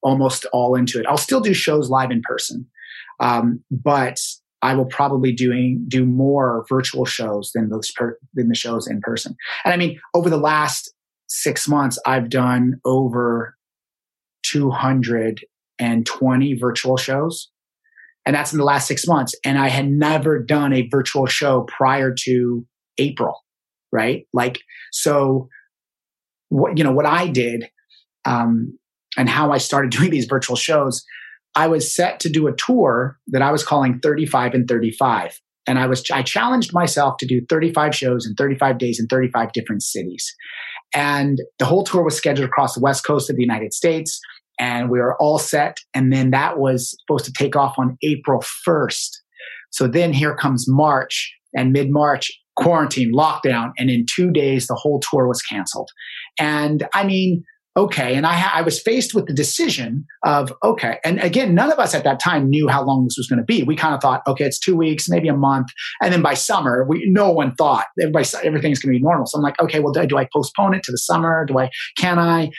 almost 0.01 0.45
all 0.53 0.75
into 0.75 0.99
it. 0.99 1.05
I'll 1.05 1.17
still 1.17 1.41
do 1.41 1.53
shows 1.53 1.89
live 1.89 2.11
in 2.11 2.21
person, 2.21 2.65
um, 3.19 3.63
but 3.69 4.19
I 4.61 4.75
will 4.75 4.85
probably 4.85 5.31
doing 5.31 5.83
do 5.87 6.05
more 6.05 6.65
virtual 6.69 7.05
shows 7.05 7.51
than 7.53 7.69
those 7.69 7.91
per, 7.91 8.17
than 8.33 8.47
the 8.47 8.55
shows 8.55 8.87
in 8.87 9.01
person. 9.01 9.35
And 9.65 9.73
I 9.73 9.77
mean, 9.77 9.99
over 10.13 10.29
the 10.29 10.37
last 10.37 10.93
six 11.31 11.67
months, 11.67 11.97
I've 12.05 12.29
done 12.29 12.79
over 12.85 13.57
220 14.43 16.53
virtual 16.55 16.97
shows, 16.97 17.49
and 18.25 18.35
that's 18.35 18.51
in 18.51 18.59
the 18.59 18.65
last 18.65 18.87
six 18.87 19.07
months. 19.07 19.33
And 19.45 19.57
I 19.57 19.69
had 19.69 19.89
never 19.89 20.39
done 20.39 20.73
a 20.73 20.89
virtual 20.89 21.25
show 21.25 21.65
prior 21.67 22.13
to 22.25 22.65
April 22.97 23.37
right? 23.91 24.27
Like, 24.33 24.61
so 24.91 25.49
what, 26.49 26.77
you 26.77 26.83
know, 26.83 26.91
what 26.91 27.05
I 27.05 27.27
did, 27.27 27.69
um, 28.25 28.77
and 29.17 29.29
how 29.29 29.51
I 29.51 29.57
started 29.57 29.91
doing 29.91 30.11
these 30.11 30.25
virtual 30.25 30.55
shows, 30.55 31.03
I 31.55 31.67
was 31.67 31.93
set 31.93 32.19
to 32.21 32.29
do 32.29 32.47
a 32.47 32.55
tour 32.55 33.19
that 33.27 33.41
I 33.41 33.51
was 33.51 33.63
calling 33.63 33.99
35 33.99 34.53
and 34.53 34.67
35. 34.67 35.39
And 35.67 35.77
I 35.77 35.85
was, 35.85 36.03
I 36.11 36.23
challenged 36.23 36.73
myself 36.73 37.17
to 37.19 37.27
do 37.27 37.45
35 37.47 37.93
shows 37.93 38.25
in 38.25 38.35
35 38.35 38.77
days 38.77 38.99
in 38.99 39.07
35 39.07 39.51
different 39.53 39.83
cities. 39.83 40.33
And 40.93 41.39
the 41.59 41.65
whole 41.65 41.83
tour 41.83 42.03
was 42.03 42.15
scheduled 42.15 42.47
across 42.47 42.75
the 42.75 42.81
West 42.81 43.05
Coast 43.05 43.29
of 43.29 43.35
the 43.35 43.41
United 43.41 43.73
States. 43.73 44.19
And 44.59 44.89
we 44.89 44.99
were 44.99 45.15
all 45.17 45.39
set. 45.39 45.77
And 45.93 46.11
then 46.11 46.31
that 46.31 46.59
was 46.59 46.95
supposed 47.01 47.25
to 47.25 47.33
take 47.33 47.55
off 47.55 47.75
on 47.77 47.97
April 48.03 48.43
1st. 48.67 49.09
So 49.71 49.87
then 49.87 50.13
here 50.13 50.35
comes 50.35 50.65
March 50.67 51.33
and 51.55 51.71
mid 51.71 51.89
March 51.89 52.31
quarantine, 52.57 53.13
lockdown, 53.13 53.71
and 53.77 53.89
in 53.89 54.05
two 54.13 54.31
days 54.31 54.67
the 54.67 54.75
whole 54.75 54.99
tour 54.99 55.27
was 55.27 55.41
canceled. 55.41 55.89
And 56.37 56.87
I 56.93 57.05
mean, 57.05 57.43
okay. 57.77 58.15
And 58.15 58.25
I, 58.25 58.49
I 58.53 58.61
was 58.61 58.81
faced 58.81 59.13
with 59.13 59.27
the 59.27 59.33
decision 59.33 60.05
of, 60.25 60.51
okay. 60.63 60.99
And 61.05 61.19
again, 61.19 61.55
none 61.55 61.71
of 61.71 61.79
us 61.79 61.95
at 61.95 62.03
that 62.03 62.19
time 62.19 62.49
knew 62.49 62.67
how 62.67 62.83
long 62.83 63.05
this 63.05 63.15
was 63.17 63.27
going 63.27 63.39
to 63.39 63.45
be. 63.45 63.63
We 63.63 63.75
kind 63.75 63.95
of 63.95 64.01
thought, 64.01 64.21
okay, 64.27 64.45
it's 64.45 64.59
two 64.59 64.75
weeks, 64.75 65.07
maybe 65.07 65.27
a 65.27 65.35
month. 65.35 65.69
And 66.01 66.13
then 66.13 66.21
by 66.21 66.33
summer, 66.33 66.85
we, 66.87 67.09
no 67.09 67.31
one 67.31 67.55
thought 67.55 67.85
everybody, 67.99 68.27
everything's 68.43 68.79
going 68.79 68.93
to 68.93 68.99
be 68.99 69.03
normal. 69.03 69.25
So 69.25 69.37
I'm 69.37 69.43
like, 69.43 69.59
okay, 69.61 69.79
well, 69.79 69.93
do 69.93 70.01
I, 70.01 70.05
do 70.05 70.17
I 70.17 70.27
postpone 70.33 70.73
it 70.73 70.83
to 70.83 70.91
the 70.91 70.97
summer? 70.97 71.45
Do 71.45 71.59
I, 71.59 71.69
can 71.97 72.19
I? 72.19 72.51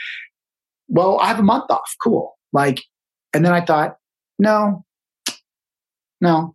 Well, 0.88 1.18
I 1.20 1.27
have 1.29 1.38
a 1.38 1.44
month 1.44 1.70
off. 1.70 1.94
Cool. 2.03 2.37
Like, 2.53 2.83
and 3.35 3.44
then 3.44 3.53
I 3.53 3.64
thought, 3.64 3.96
no, 4.38 4.85
no, 6.20 6.55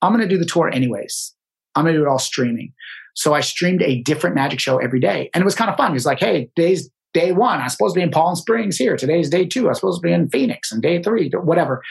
I'm 0.00 0.12
going 0.12 0.26
to 0.26 0.34
do 0.34 0.38
the 0.38 0.46
tour 0.46 0.70
anyways. 0.72 1.34
I'm 1.74 1.84
going 1.84 1.94
to 1.94 2.00
do 2.00 2.04
it 2.04 2.08
all 2.08 2.18
streaming. 2.18 2.72
So 3.14 3.34
I 3.34 3.40
streamed 3.40 3.82
a 3.82 4.02
different 4.02 4.34
magic 4.34 4.58
show 4.58 4.78
every 4.78 5.00
day. 5.00 5.30
And 5.34 5.42
it 5.42 5.44
was 5.44 5.54
kind 5.54 5.70
of 5.70 5.76
fun. 5.76 5.90
It 5.90 5.94
was 5.94 6.06
like, 6.06 6.18
hey, 6.18 6.50
today's 6.56 6.90
day 7.12 7.32
one. 7.32 7.60
I'm 7.60 7.68
supposed 7.68 7.94
to 7.94 7.98
be 7.98 8.04
in 8.04 8.10
Palm 8.10 8.34
Springs 8.34 8.76
here. 8.76 8.96
Today's 8.96 9.28
day 9.28 9.46
two. 9.46 9.68
I'm 9.68 9.74
supposed 9.74 10.02
to 10.02 10.06
be 10.06 10.12
in 10.12 10.28
Phoenix 10.28 10.72
and 10.72 10.82
day 10.82 11.02
three, 11.02 11.30
whatever. 11.30 11.82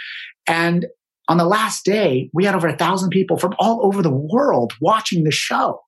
And 0.47 0.87
on 1.27 1.37
the 1.37 1.45
last 1.45 1.85
day, 1.85 2.29
we 2.33 2.45
had 2.45 2.55
over 2.55 2.67
a 2.67 2.77
thousand 2.77 3.11
people 3.11 3.37
from 3.37 3.55
all 3.59 3.85
over 3.85 4.01
the 4.01 4.11
world 4.11 4.73
watching 4.81 5.23
the 5.23 5.31
show. 5.31 5.79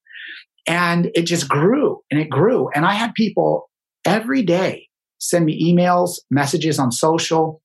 And 0.67 1.11
it 1.15 1.23
just 1.23 1.49
grew 1.49 1.99
and 2.09 2.19
it 2.19 2.29
grew. 2.29 2.69
And 2.73 2.85
I 2.85 2.93
had 2.93 3.13
people 3.13 3.69
every 4.05 4.43
day 4.43 4.87
send 5.19 5.45
me 5.45 5.73
emails, 5.73 6.19
messages 6.29 6.79
on 6.79 6.91
social, 6.91 7.61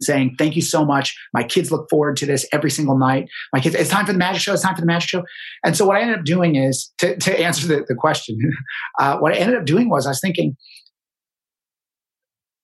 saying, 0.00 0.36
Thank 0.38 0.56
you 0.56 0.62
so 0.62 0.84
much. 0.84 1.16
My 1.32 1.42
kids 1.42 1.70
look 1.70 1.88
forward 1.88 2.16
to 2.18 2.26
this 2.26 2.46
every 2.52 2.70
single 2.70 2.98
night. 2.98 3.28
My 3.52 3.60
kids, 3.60 3.74
it's 3.74 3.90
time 3.90 4.06
for 4.06 4.12
the 4.12 4.18
magic 4.18 4.42
show. 4.42 4.52
It's 4.52 4.62
time 4.62 4.74
for 4.74 4.80
the 4.80 4.86
magic 4.86 5.08
show. 5.08 5.22
And 5.64 5.76
so 5.76 5.86
what 5.86 5.96
I 5.96 6.00
ended 6.00 6.18
up 6.18 6.24
doing 6.24 6.56
is 6.56 6.92
to, 6.98 7.16
to 7.16 7.40
answer 7.40 7.66
the, 7.66 7.84
the 7.88 7.94
question, 7.94 8.38
uh, 9.00 9.18
what 9.18 9.32
I 9.32 9.36
ended 9.36 9.56
up 9.56 9.64
doing 9.64 9.90
was 9.90 10.06
I 10.06 10.10
was 10.10 10.20
thinking, 10.20 10.56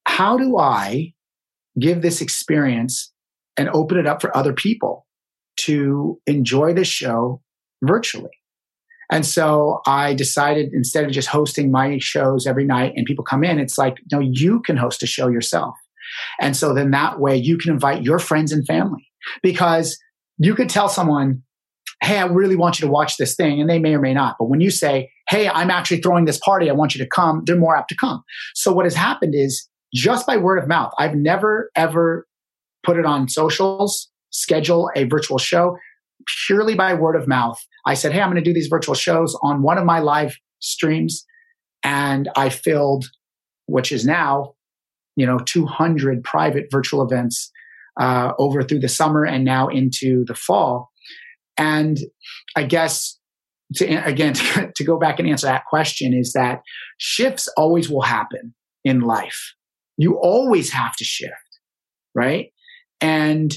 how 0.07 0.37
do 0.37 0.59
I 0.59 1.13
give 1.79 2.03
this 2.03 2.21
experience 2.21 3.13
and 3.57 3.69
open 3.71 3.99
it 3.99 4.07
up 4.07 4.21
for 4.21 4.37
other 4.37 4.53
people 4.53 5.07
to 5.57 6.21
enjoy 6.27 6.73
the 6.73 6.85
show 6.85 7.41
virtually. 7.83 8.31
And 9.11 9.27
so 9.27 9.81
I 9.87 10.15
decided 10.15 10.73
instead 10.73 11.05
of 11.05 11.11
just 11.11 11.29
hosting 11.29 11.71
my 11.71 11.99
shows 11.99 12.47
every 12.47 12.65
night 12.65 12.95
and 12.97 13.07
people 13.07 13.25
come 13.25 13.45
in, 13.45 13.59
it's 13.59 13.79
like, 13.79 13.99
no, 14.11 14.19
you 14.19 14.61
can 14.63 14.77
host 14.77 15.03
a 15.03 15.07
show 15.07 15.29
yourself. 15.29 15.75
And 16.41 16.57
so 16.57 16.75
then 16.75 16.91
that 16.91 17.21
way 17.21 17.37
you 17.37 17.59
can 17.59 17.73
invite 17.73 18.03
your 18.03 18.19
friends 18.19 18.53
and 18.53 18.67
family 18.67 19.07
because 19.43 19.99
you 20.39 20.55
could 20.55 20.69
tell 20.69 20.89
someone, 20.89 21.43
Hey, 22.03 22.19
I 22.19 22.27
really 22.27 22.57
want 22.57 22.79
you 22.79 22.87
to 22.87 22.93
watch 22.93 23.17
this 23.17 23.35
thing. 23.35 23.61
And 23.61 23.71
they 23.71 23.79
may 23.79 23.95
or 23.95 24.01
may 24.01 24.13
not. 24.13 24.37
But 24.39 24.47
when 24.47 24.61
you 24.61 24.71
say, 24.71 25.11
Hey, 25.29 25.49
I'm 25.49 25.71
actually 25.71 26.01
throwing 26.01 26.25
this 26.25 26.39
party. 26.39 26.69
I 26.69 26.75
want 26.75 26.95
you 26.95 27.03
to 27.03 27.09
come, 27.09 27.43
they're 27.47 27.57
more 27.57 27.77
apt 27.77 27.89
to 27.91 27.97
come. 27.97 28.23
So 28.55 28.73
what 28.73 28.85
has 28.85 28.95
happened 28.95 29.35
is 29.35 29.69
just 29.95 30.27
by 30.27 30.37
word 30.37 30.59
of 30.59 30.69
mouth, 30.69 30.93
I've 30.99 31.15
never 31.15 31.71
ever 31.77 32.27
put 32.83 32.99
it 32.99 33.07
on 33.07 33.29
socials, 33.29 34.11
schedule 34.31 34.91
a 34.97 35.05
virtual 35.05 35.39
show 35.39 35.77
purely 36.47 36.75
by 36.75 36.95
word 36.95 37.17
of 37.17 37.29
mouth. 37.29 37.61
I 37.87 37.95
said, 37.95 38.13
Hey, 38.13 38.21
I'm 38.21 38.31
going 38.31 38.43
to 38.43 38.49
do 38.49 38.55
these 38.55 38.69
virtual 38.69 38.95
shows 38.95 39.37
on 39.43 39.63
one 39.63 39.79
of 39.79 39.85
my 39.85 40.01
live 40.01 40.37
streams. 40.61 41.25
And 41.83 42.31
I 42.37 42.49
filled, 42.49 43.07
which 43.67 43.93
is 43.93 44.05
now, 44.05 44.55
you 45.17 45.27
know, 45.27 45.39
200 45.39 46.25
private 46.25 46.67
virtual 46.71 47.03
events 47.03 47.51
uh, 48.01 48.33
over 48.39 48.63
through 48.63 48.81
the 48.81 48.89
summer 48.89 49.25
and 49.25 49.45
now 49.45 49.69
into 49.69 50.25
the 50.27 50.35
fall. 50.35 50.91
And 51.57 51.99
I 52.57 52.65
guess 52.65 53.19
to, 53.77 53.87
again, 54.07 54.35
to, 54.35 54.73
to 54.75 54.85
go 54.85 54.99
back 54.99 55.19
and 55.19 55.29
answer 55.29 55.47
that 55.47 55.67
question 55.67 56.13
is 56.13 56.33
that 56.33 56.63
shifts 56.99 57.49
always 57.57 57.89
will 57.89 58.03
happen 58.03 58.55
in 58.85 59.01
life. 59.01 59.55
You 59.97 60.19
always 60.19 60.73
have 60.73 60.97
to 60.97 61.05
shift, 61.05 61.33
right? 62.15 62.49
And 63.01 63.57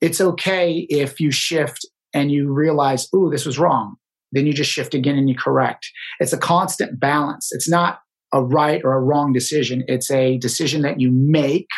it's 0.00 0.20
okay 0.20 0.86
if 0.88 1.20
you 1.20 1.30
shift 1.30 1.86
and 2.14 2.30
you 2.30 2.52
realize, 2.52 3.08
oh, 3.14 3.30
this 3.30 3.46
was 3.46 3.58
wrong. 3.58 3.96
Then 4.32 4.46
you 4.46 4.52
just 4.52 4.70
shift 4.70 4.94
again 4.94 5.16
and 5.16 5.28
you 5.28 5.36
correct. 5.36 5.90
It's 6.20 6.32
a 6.32 6.38
constant 6.38 7.00
balance. 7.00 7.48
It's 7.52 7.68
not 7.68 8.00
a 8.32 8.42
right 8.42 8.80
or 8.84 8.94
a 8.94 9.00
wrong 9.00 9.32
decision. 9.32 9.84
It's 9.88 10.10
a 10.10 10.38
decision 10.38 10.82
that 10.82 11.00
you 11.00 11.10
make 11.10 11.68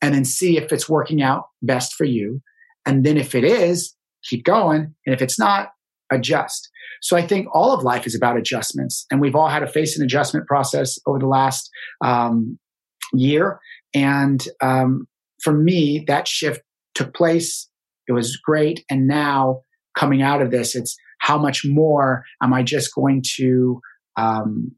and 0.00 0.14
then 0.14 0.24
see 0.24 0.56
if 0.56 0.72
it's 0.72 0.88
working 0.88 1.22
out 1.22 1.44
best 1.62 1.94
for 1.94 2.04
you. 2.04 2.40
And 2.86 3.04
then 3.04 3.16
if 3.16 3.34
it 3.34 3.44
is, 3.44 3.94
keep 4.24 4.44
going. 4.44 4.94
And 5.06 5.14
if 5.14 5.22
it's 5.22 5.38
not, 5.38 5.70
adjust. 6.10 6.70
So 7.00 7.16
I 7.16 7.26
think 7.26 7.46
all 7.52 7.72
of 7.72 7.82
life 7.82 8.06
is 8.06 8.14
about 8.14 8.36
adjustments. 8.36 9.06
And 9.10 9.20
we've 9.20 9.34
all 9.34 9.48
had 9.48 9.60
to 9.60 9.66
face 9.66 9.96
an 9.96 10.04
adjustment 10.04 10.46
process 10.46 10.98
over 11.06 11.18
the 11.18 11.26
last 11.26 11.70
um, 12.04 12.58
year. 13.12 13.60
And 13.94 14.46
um, 14.62 15.06
for 15.42 15.52
me, 15.52 16.04
that 16.08 16.26
shift 16.26 16.62
took 16.94 17.14
place. 17.14 17.68
It 18.08 18.12
was 18.12 18.36
great. 18.36 18.84
And 18.90 19.06
now 19.06 19.62
coming 19.96 20.22
out 20.22 20.42
of 20.42 20.50
this, 20.50 20.74
it's 20.74 20.96
how 21.20 21.38
much 21.38 21.64
more 21.64 22.24
am 22.42 22.52
I 22.52 22.62
just 22.62 22.94
going 22.94 23.22
to, 23.36 23.80
um, 24.16 24.72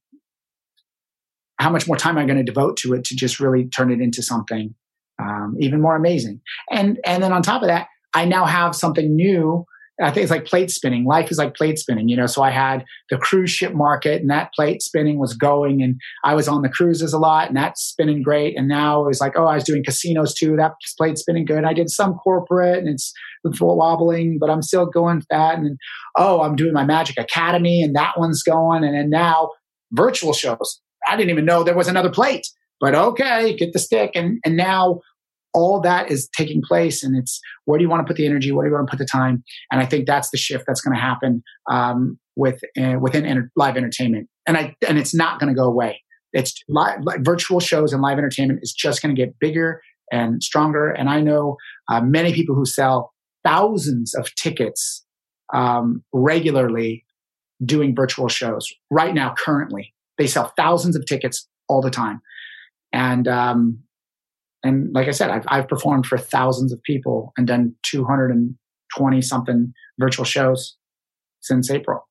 how 1.60 1.70
much 1.70 1.86
more 1.86 1.96
time 1.96 2.16
am 2.16 2.24
I 2.24 2.26
going 2.26 2.44
to 2.44 2.44
devote 2.44 2.76
to 2.78 2.94
it 2.94 3.04
to 3.04 3.16
just 3.16 3.40
really 3.40 3.68
turn 3.68 3.90
it 3.90 4.00
into 4.00 4.22
something 4.22 4.74
um, 5.20 5.56
even 5.60 5.80
more 5.80 5.96
amazing? 5.96 6.40
And 6.70 6.98
and 7.04 7.22
then 7.22 7.32
on 7.32 7.42
top 7.42 7.62
of 7.62 7.68
that, 7.68 7.88
I 8.14 8.24
now 8.24 8.44
have 8.44 8.74
something 8.74 9.14
new 9.14 9.64
I 10.02 10.10
think 10.10 10.22
it's 10.22 10.30
like 10.30 10.46
plate 10.46 10.70
spinning. 10.70 11.04
Life 11.04 11.30
is 11.30 11.38
like 11.38 11.54
plate 11.54 11.78
spinning, 11.78 12.08
you 12.08 12.16
know. 12.16 12.26
So 12.26 12.42
I 12.42 12.50
had 12.50 12.84
the 13.10 13.18
cruise 13.18 13.50
ship 13.50 13.74
market, 13.74 14.20
and 14.20 14.30
that 14.30 14.52
plate 14.54 14.82
spinning 14.82 15.18
was 15.18 15.34
going, 15.34 15.82
and 15.82 16.00
I 16.24 16.34
was 16.34 16.48
on 16.48 16.62
the 16.62 16.68
cruises 16.68 17.12
a 17.12 17.18
lot, 17.18 17.48
and 17.48 17.56
that's 17.56 17.82
spinning 17.82 18.22
great. 18.22 18.56
And 18.56 18.68
now 18.68 19.02
it 19.02 19.06
was 19.06 19.20
like, 19.20 19.34
oh, 19.36 19.46
I 19.46 19.56
was 19.56 19.64
doing 19.64 19.84
casinos 19.84 20.34
too. 20.34 20.56
That 20.56 20.72
plate 20.96 21.18
spinning 21.18 21.44
good. 21.44 21.64
I 21.64 21.74
did 21.74 21.90
some 21.90 22.14
corporate, 22.14 22.78
and 22.78 22.88
it's 22.88 23.12
wobbling, 23.44 24.38
but 24.40 24.50
I'm 24.50 24.62
still 24.62 24.86
going 24.86 25.22
that. 25.30 25.58
And 25.58 25.78
oh, 26.16 26.40
I'm 26.40 26.56
doing 26.56 26.72
my 26.72 26.84
Magic 26.84 27.18
Academy, 27.18 27.82
and 27.82 27.94
that 27.94 28.14
one's 28.16 28.42
going. 28.42 28.84
And 28.84 28.94
then 28.94 29.10
now 29.10 29.50
virtual 29.92 30.32
shows. 30.32 30.80
I 31.10 31.16
didn't 31.16 31.30
even 31.30 31.44
know 31.44 31.62
there 31.62 31.76
was 31.76 31.88
another 31.88 32.10
plate, 32.10 32.46
but 32.80 32.94
okay, 32.94 33.56
get 33.56 33.72
the 33.72 33.78
stick. 33.78 34.12
And 34.14 34.38
and 34.44 34.56
now 34.56 35.00
all 35.52 35.80
that 35.80 36.10
is 36.10 36.28
taking 36.36 36.62
place 36.62 37.02
and 37.02 37.16
it's 37.16 37.40
where 37.64 37.78
do 37.78 37.82
you 37.82 37.88
want 37.88 38.06
to 38.06 38.08
put 38.08 38.16
the 38.16 38.26
energy? 38.26 38.52
Where 38.52 38.64
do 38.64 38.70
you 38.70 38.74
want 38.74 38.86
to 38.86 38.90
put 38.90 38.98
the 38.98 39.04
time? 39.10 39.42
And 39.70 39.80
i 39.80 39.86
think 39.86 40.06
that's 40.06 40.30
the 40.30 40.36
shift 40.36 40.64
that's 40.66 40.80
going 40.80 40.94
to 40.94 41.00
happen 41.00 41.42
um, 41.70 42.18
with 42.36 42.60
uh, 42.80 42.98
within 43.00 43.26
enter- 43.26 43.50
live 43.56 43.76
entertainment. 43.76 44.28
And 44.46 44.56
i 44.56 44.74
and 44.86 44.98
it's 44.98 45.14
not 45.14 45.40
going 45.40 45.52
to 45.52 45.58
go 45.58 45.64
away. 45.64 46.02
It's 46.32 46.54
live, 46.68 47.00
virtual 47.20 47.60
shows 47.60 47.92
and 47.92 48.02
live 48.02 48.18
entertainment 48.18 48.60
is 48.62 48.72
just 48.72 49.02
going 49.02 49.14
to 49.14 49.20
get 49.20 49.38
bigger 49.38 49.82
and 50.12 50.42
stronger. 50.42 50.90
And 50.90 51.08
i 51.08 51.20
know 51.20 51.56
uh, 51.88 52.00
many 52.00 52.32
people 52.32 52.54
who 52.54 52.66
sell 52.66 53.12
thousands 53.42 54.14
of 54.14 54.32
tickets 54.36 55.04
um, 55.52 56.04
regularly 56.12 57.04
doing 57.64 57.94
virtual 57.94 58.28
shows 58.28 58.72
right 58.90 59.12
now 59.12 59.34
currently 59.36 59.92
they 60.20 60.28
sell 60.28 60.52
thousands 60.56 60.94
of 60.94 61.04
tickets 61.04 61.48
all 61.68 61.80
the 61.82 61.90
time 61.90 62.20
and 62.92 63.26
um, 63.26 63.82
and 64.62 64.92
like 64.92 65.08
I 65.08 65.12
said, 65.12 65.30
I've, 65.30 65.44
I've 65.48 65.68
performed 65.68 66.06
for 66.06 66.18
thousands 66.18 66.72
of 66.72 66.82
people 66.82 67.32
and 67.36 67.46
done 67.46 67.74
220 67.84 69.22
something 69.22 69.72
virtual 69.98 70.24
shows 70.24 70.76
since 71.40 71.70
April. 71.70 72.06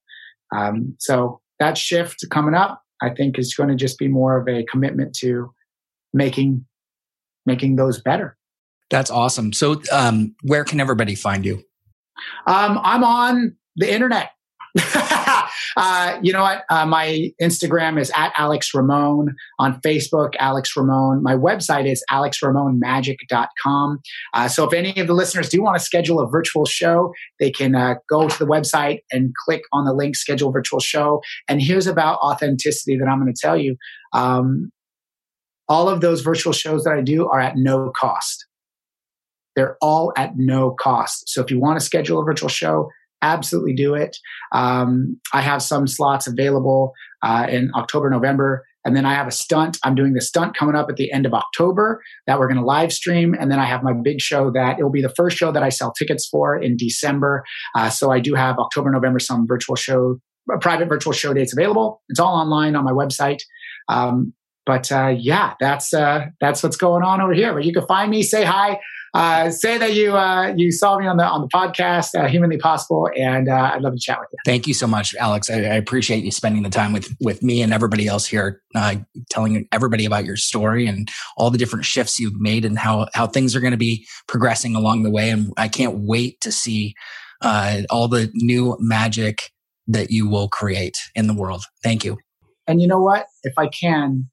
Um, 0.56 0.96
so 1.00 1.42
that 1.60 1.78
shift 1.78 2.26
coming 2.32 2.56
up, 2.56 2.82
I 3.02 3.12
think 3.12 3.38
is 3.38 3.54
going 3.54 3.70
to 3.70 3.76
just 3.76 4.00
be 4.00 4.08
more 4.08 4.40
of 4.40 4.48
a 4.48 4.64
commitment 4.64 5.16
to 5.18 5.54
making, 6.14 6.66
making 7.46 7.76
those 7.76 8.02
better. 8.02 8.36
That's 8.90 9.12
awesome. 9.12 9.54
So, 9.54 9.82
um, 9.92 10.36
where 10.42 10.64
can 10.64 10.80
everybody 10.80 11.14
find 11.14 11.46
you? 11.46 11.64
Um, 12.48 12.80
I'm 12.82 13.04
on 13.04 13.56
the 13.76 13.94
internet. 13.94 14.32
uh, 15.78 16.20
you 16.22 16.34
know 16.34 16.42
what? 16.42 16.64
Uh, 16.70 16.86
my 16.86 17.32
Instagram 17.42 18.00
is 18.00 18.12
at 18.16 18.32
Alex 18.38 18.74
Ramon. 18.74 19.36
On 19.60 19.80
Facebook, 19.82 20.34
Alex 20.40 20.76
Ramon. 20.76 21.22
My 21.24 21.36
website 21.36 21.90
is 21.90 22.04
alexramonmagic.com. 22.10 24.00
Uh, 24.34 24.48
so 24.48 24.66
if 24.66 24.74
any 24.74 25.00
of 25.00 25.08
the 25.08 25.14
listeners 25.14 25.50
do 25.50 25.62
want 25.62 25.78
to 25.78 25.84
schedule 25.84 26.20
a 26.20 26.28
virtual 26.28 26.66
show, 26.66 27.14
they 27.40 27.52
can 27.52 27.76
uh, 27.76 27.96
go 28.10 28.28
to 28.28 28.40
the 28.40 28.46
website 28.46 29.00
and 29.12 29.34
click 29.46 29.62
on 29.74 29.86
the 29.86 29.94
link 29.94 30.16
schedule 30.16 30.52
virtual 30.52 30.80
show. 30.80 31.22
And 31.48 31.62
here's 31.62 31.88
about 31.88 32.20
authenticity 32.20 32.98
that 32.98 33.08
I'm 33.08 33.20
going 33.20 33.34
to 33.34 33.40
tell 33.40 33.58
you. 33.58 33.76
Um, 34.14 34.72
all 35.68 35.88
of 35.88 36.02
those 36.02 36.22
virtual 36.22 36.52
shows 36.52 36.84
that 36.84 36.94
I 36.94 37.02
do 37.02 37.28
are 37.30 37.40
at 37.40 37.56
no 37.56 37.92
cost. 37.96 38.48
They're 39.56 39.78
all 39.82 40.14
at 40.18 40.34
no 40.36 40.72
cost. 40.72 41.30
So 41.30 41.44
if 41.44 41.52
you 41.52 41.60
want 41.60 41.80
to 41.80 41.86
schedule 41.86 42.20
a 42.20 42.26
virtual 42.26 42.50
show, 42.50 42.90
absolutely 43.22 43.74
do 43.74 43.96
it. 43.96 44.18
Um, 44.54 45.20
I 45.34 45.42
have 45.42 45.62
some 45.62 45.88
slots 45.88 46.28
available 46.28 46.94
uh, 47.24 47.48
in 47.50 47.72
October, 47.76 48.10
November. 48.10 48.66
And 48.86 48.96
then 48.96 49.06
I 49.06 49.14
have 49.14 49.28
a 49.28 49.32
stunt. 49.32 49.78
I'm 49.84 49.94
doing 49.94 50.14
the 50.14 50.22
stunt 50.22 50.56
coming 50.56 50.76
up 50.76 50.90
at 50.90 50.96
the 50.96 51.12
end 51.12 51.26
of 51.26 51.34
October 51.34 52.02
that 52.28 52.40
we're 52.40 52.48
going 52.48 52.60
to 52.60 52.66
live 52.66 52.94
stream. 52.94 53.36
And 53.38 53.52
then 53.52 53.60
I 53.60 53.66
have 53.66 53.84
my 53.84 53.94
big 53.94 54.22
show 54.22 54.52
that 54.52 54.80
it 54.80 54.84
will 54.84 54.92
be 54.92 55.02
the 55.02 55.14
first 55.16 55.38
show 55.38 55.52
that 55.52 55.64
I 55.64 55.70
sell 55.70 55.92
tickets 55.92 56.28
for 56.28 56.58
in 56.58 56.78
December. 56.78 57.44
Uh, 57.76 57.90
so 57.90 58.10
I 58.10 58.20
do 58.20 58.36
have 58.36 58.58
October, 58.58 58.90
November, 58.90 59.20
some 59.20 59.46
virtual 59.48 59.76
show, 59.76 60.20
uh, 60.52 60.58
private 60.60 60.88
virtual 60.88 61.12
show 61.12 61.34
dates 61.34 61.52
available. 61.52 62.02
It's 62.08 62.20
all 62.20 62.36
online 62.36 62.76
on 62.76 62.86
my 62.86 62.94
website. 62.94 63.42
Um, 63.90 64.34
but 64.66 64.92
uh, 64.92 65.14
yeah, 65.18 65.56
that's 65.60 65.94
uh, 65.94 66.28
that's 66.40 66.64
what's 66.64 66.78
going 66.78 67.04
on 67.04 67.22
over 67.22 67.34
here. 67.34 67.54
But 67.54 67.66
you 67.66 67.74
can 67.74 67.86
find 67.86 68.10
me, 68.10 68.24
say 68.24 68.46
hi 68.46 68.80
uh, 69.14 69.50
say 69.50 69.78
that 69.78 69.94
you 69.94 70.16
uh, 70.16 70.54
you 70.56 70.72
saw 70.72 70.98
me 70.98 71.08
on 71.08 71.18
the 71.18 71.26
on 71.26 71.42
the 71.42 71.48
podcast, 71.48 72.16
uh, 72.16 72.28
Humanly 72.28 72.58
Possible, 72.58 73.10
and 73.18 73.50
uh, 73.50 73.72
I'd 73.74 73.82
love 73.82 73.94
to 73.94 74.00
chat 74.00 74.20
with 74.20 74.30
you. 74.32 74.40
Thank 74.46 74.68
you 74.68 74.74
so 74.74 74.88
much, 74.88 75.16
Alex. 75.16 75.50
I, 75.50 75.56
I 75.56 75.76
appreciate 75.76 76.24
you 76.24 76.32
spending 76.32 76.64
the 76.64 76.70
time 76.70 76.94
with 76.94 77.16
with 77.20 77.42
me 77.42 77.62
and 77.62 77.74
everybody 77.74 78.08
else 78.08 78.26
here, 78.26 78.62
uh, 78.76 78.96
telling 79.30 79.68
everybody 79.72 80.06
about 80.06 80.26
your 80.26 80.36
story 80.36 80.88
and 80.88 81.10
all 81.38 81.50
the 81.50 81.58
different 81.58 81.86
shifts 81.86 82.20
you've 82.20 82.40
made 82.40 82.66
and 82.66 82.78
how 82.78 83.08
how 83.14 83.28
things 83.28 83.56
are 83.56 83.60
going 83.60 83.72
to 83.72 83.78
be 83.78 84.08
progressing 84.28 84.76
along 84.76 85.04
the 85.04 85.12
way. 85.12 85.30
And 85.30 85.54
I 85.58 85.68
can't 85.68 86.00
wait 86.00 86.42
to 86.42 86.52
see 86.52 86.96
uh, 87.42 87.82
all 87.90 88.08
the 88.08 88.30
new 88.34 88.78
magic 88.80 89.52
that 89.88 90.12
you 90.12 90.30
will 90.30 90.48
create 90.48 90.98
in 91.16 91.28
the 91.28 91.34
world. 91.34 91.64
Thank 91.84 92.06
you. 92.06 92.18
And 92.68 92.80
you 92.80 92.88
know 92.88 93.02
what? 93.02 93.26
If 93.44 93.54
I 93.58 93.68
can, 93.68 94.30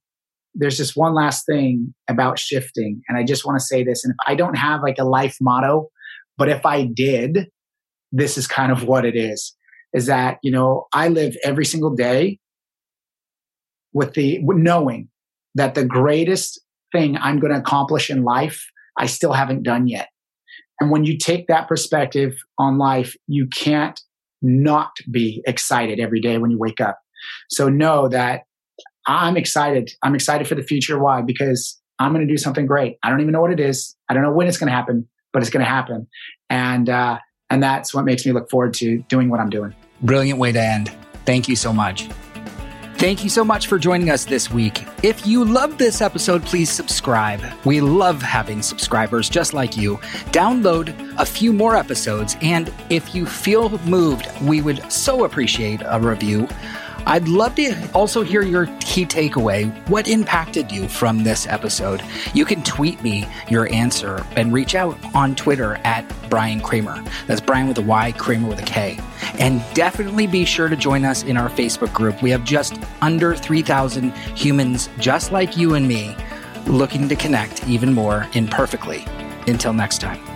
there's 0.57 0.77
just 0.77 0.97
one 0.97 1.15
last 1.15 1.45
thing 1.47 1.95
about 2.09 2.39
shifting. 2.39 3.03
And 3.09 3.19
I 3.19 3.25
just 3.25 3.45
want 3.45 3.59
to 3.59 3.65
say 3.65 3.85
this. 3.85 4.05
And 4.05 4.13
if 4.13 4.17
I 4.27 4.35
don't 4.35 4.57
have 4.57 4.83
like 4.83 4.99
a 4.99 5.05
life 5.05 5.37
motto, 5.41 5.91
but 6.39 6.49
if 6.49 6.65
I 6.65 6.85
did, 6.85 7.49
this 8.11 8.39
is 8.39 8.47
kind 8.47 8.73
of 8.73 8.85
what 8.85 9.05
it 9.05 9.17
is 9.17 9.55
is 9.93 10.07
that, 10.07 10.39
you 10.43 10.51
know, 10.51 10.87
I 10.93 11.09
live 11.09 11.37
every 11.45 11.65
single 11.65 11.95
day 11.95 12.39
with 13.93 14.15
the 14.15 14.41
knowing 14.43 15.09
that 15.55 15.75
the 15.75 15.85
greatest 15.85 16.61
thing 16.93 17.17
I'm 17.17 17.39
going 17.39 17.53
to 17.53 17.59
accomplish 17.59 18.11
in 18.11 18.23
life, 18.23 18.67
I 18.99 19.07
still 19.07 19.33
haven't 19.33 19.63
done 19.63 19.89
yet. 19.89 20.09
And 20.81 20.91
when 20.91 21.05
you 21.05 21.17
take 21.17 21.47
that 21.47 21.69
perspective 21.69 22.35
on 22.59 22.79
life, 22.79 23.17
you 23.27 23.47
can't 23.47 23.99
not 24.43 24.91
be 25.11 25.43
excited 25.47 25.99
every 25.99 26.21
day 26.21 26.37
when 26.39 26.51
you 26.51 26.59
wake 26.59 26.81
up. 26.81 26.99
So 27.49 27.69
know 27.69 28.09
that 28.09 28.43
I'm 29.07 29.37
excited. 29.37 29.93
I'm 30.03 30.15
excited 30.15 30.49
for 30.49 30.55
the 30.55 30.63
future. 30.63 30.99
Why? 30.99 31.23
Because 31.23 31.81
I'm 31.99 32.13
going 32.13 32.27
to 32.27 32.33
do 32.33 32.39
something 32.39 32.67
great. 32.67 32.99
I 33.03 33.11
don't 33.11 33.21
even 33.21 33.33
know 33.33 33.41
what 33.41 33.53
it 33.53 33.61
is. 33.61 33.97
I 34.09 34.15
don't 34.15 34.23
know 34.23 34.33
when 34.33 34.47
it's 34.47 34.59
going 34.59 34.69
to 34.69 34.75
happen, 34.75 35.09
but 35.33 35.43
it's 35.43 35.51
going 35.51 35.65
to 35.65 35.71
happen. 35.71 36.09
And, 36.51 36.89
uh, 36.89 37.19
and 37.49 37.63
that's 37.63 37.95
what 37.95 38.05
makes 38.05 38.27
me 38.27 38.33
look 38.33 38.51
forward 38.51 38.75
to 38.75 38.99
doing 39.09 39.31
what 39.31 39.41
I'm 39.41 39.51
doing. 39.51 39.75
Brilliant 40.03 40.39
way 40.39 40.53
to 40.53 40.61
end. 40.61 40.93
Thank 41.25 41.49
you 41.49 41.57
so 41.57 41.73
much. 41.73 42.09
Thank 42.99 43.23
you 43.23 43.29
so 43.29 43.45
much 43.45 43.67
for 43.67 43.79
joining 43.79 44.09
us 44.09 44.25
this 44.25 44.51
week. 44.51 44.87
If 45.03 45.27
you 45.27 45.45
loved 45.45 45.79
this 45.79 46.01
episode, 46.01 46.43
please 46.45 46.71
subscribe. 46.71 47.43
We 47.67 47.83
love 47.83 48.23
having 48.23 48.63
subscribers 48.63 49.29
just 49.29 49.53
like 49.53 49.77
you. 49.77 49.99
Download 50.33 50.95
a 51.19 51.27
few 51.27 51.53
more 51.53 51.77
episodes, 51.77 52.39
and 52.41 52.73
if 52.89 53.15
you 53.15 53.27
feel 53.27 53.69
moved, 53.81 54.29
we 54.41 54.63
would 54.63 54.91
so 54.91 55.25
appreciate 55.25 55.83
a 55.85 56.01
review. 56.01 56.49
I'd 57.07 57.29
love 57.29 57.55
to 57.55 57.91
also 57.93 58.23
hear 58.23 58.43
your 58.43 58.67
key 58.81 59.07
takeaway. 59.07 59.71
What 59.89 60.09
impacted 60.09 60.73
you 60.73 60.89
from 60.89 61.23
this 61.23 61.47
episode? 61.47 62.03
You 62.35 62.45
can 62.45 62.63
tweet 62.65 63.01
me 63.03 63.29
your 63.49 63.73
answer 63.73 64.27
and 64.35 64.53
reach 64.53 64.75
out 64.75 64.99
on 65.15 65.37
Twitter 65.37 65.77
at 65.85 66.05
Bryan 66.29 66.61
Kramer. 66.61 67.05
That's 67.29 67.41
Bryan 67.41 67.69
with 67.69 67.79
a 67.79 67.83
Y, 67.83 68.13
Kramer 68.13 68.49
with 68.49 68.59
a 68.59 68.65
K. 68.65 68.99
And 69.39 69.63
definitely 69.75 70.27
be 70.27 70.45
sure 70.45 70.69
to 70.69 70.77
join 70.77 71.05
us 71.05 71.23
in 71.23 71.37
our 71.37 71.49
Facebook 71.49 71.93
group. 71.93 72.23
We 72.23 72.31
have 72.31 72.43
just 72.43 72.77
under 73.01 73.37
3,000 73.37 74.13
humans 74.35 74.89
just 74.99 75.31
like 75.31 75.57
you 75.57 75.75
and 75.75 75.87
me 75.87 76.17
looking 76.67 77.09
to 77.09 77.15
connect 77.15 77.69
even 77.69 77.95
more 77.95 78.27
imperfectly. 78.35 79.05
Until 79.47 79.73
next 79.73 80.01
time. 80.01 80.36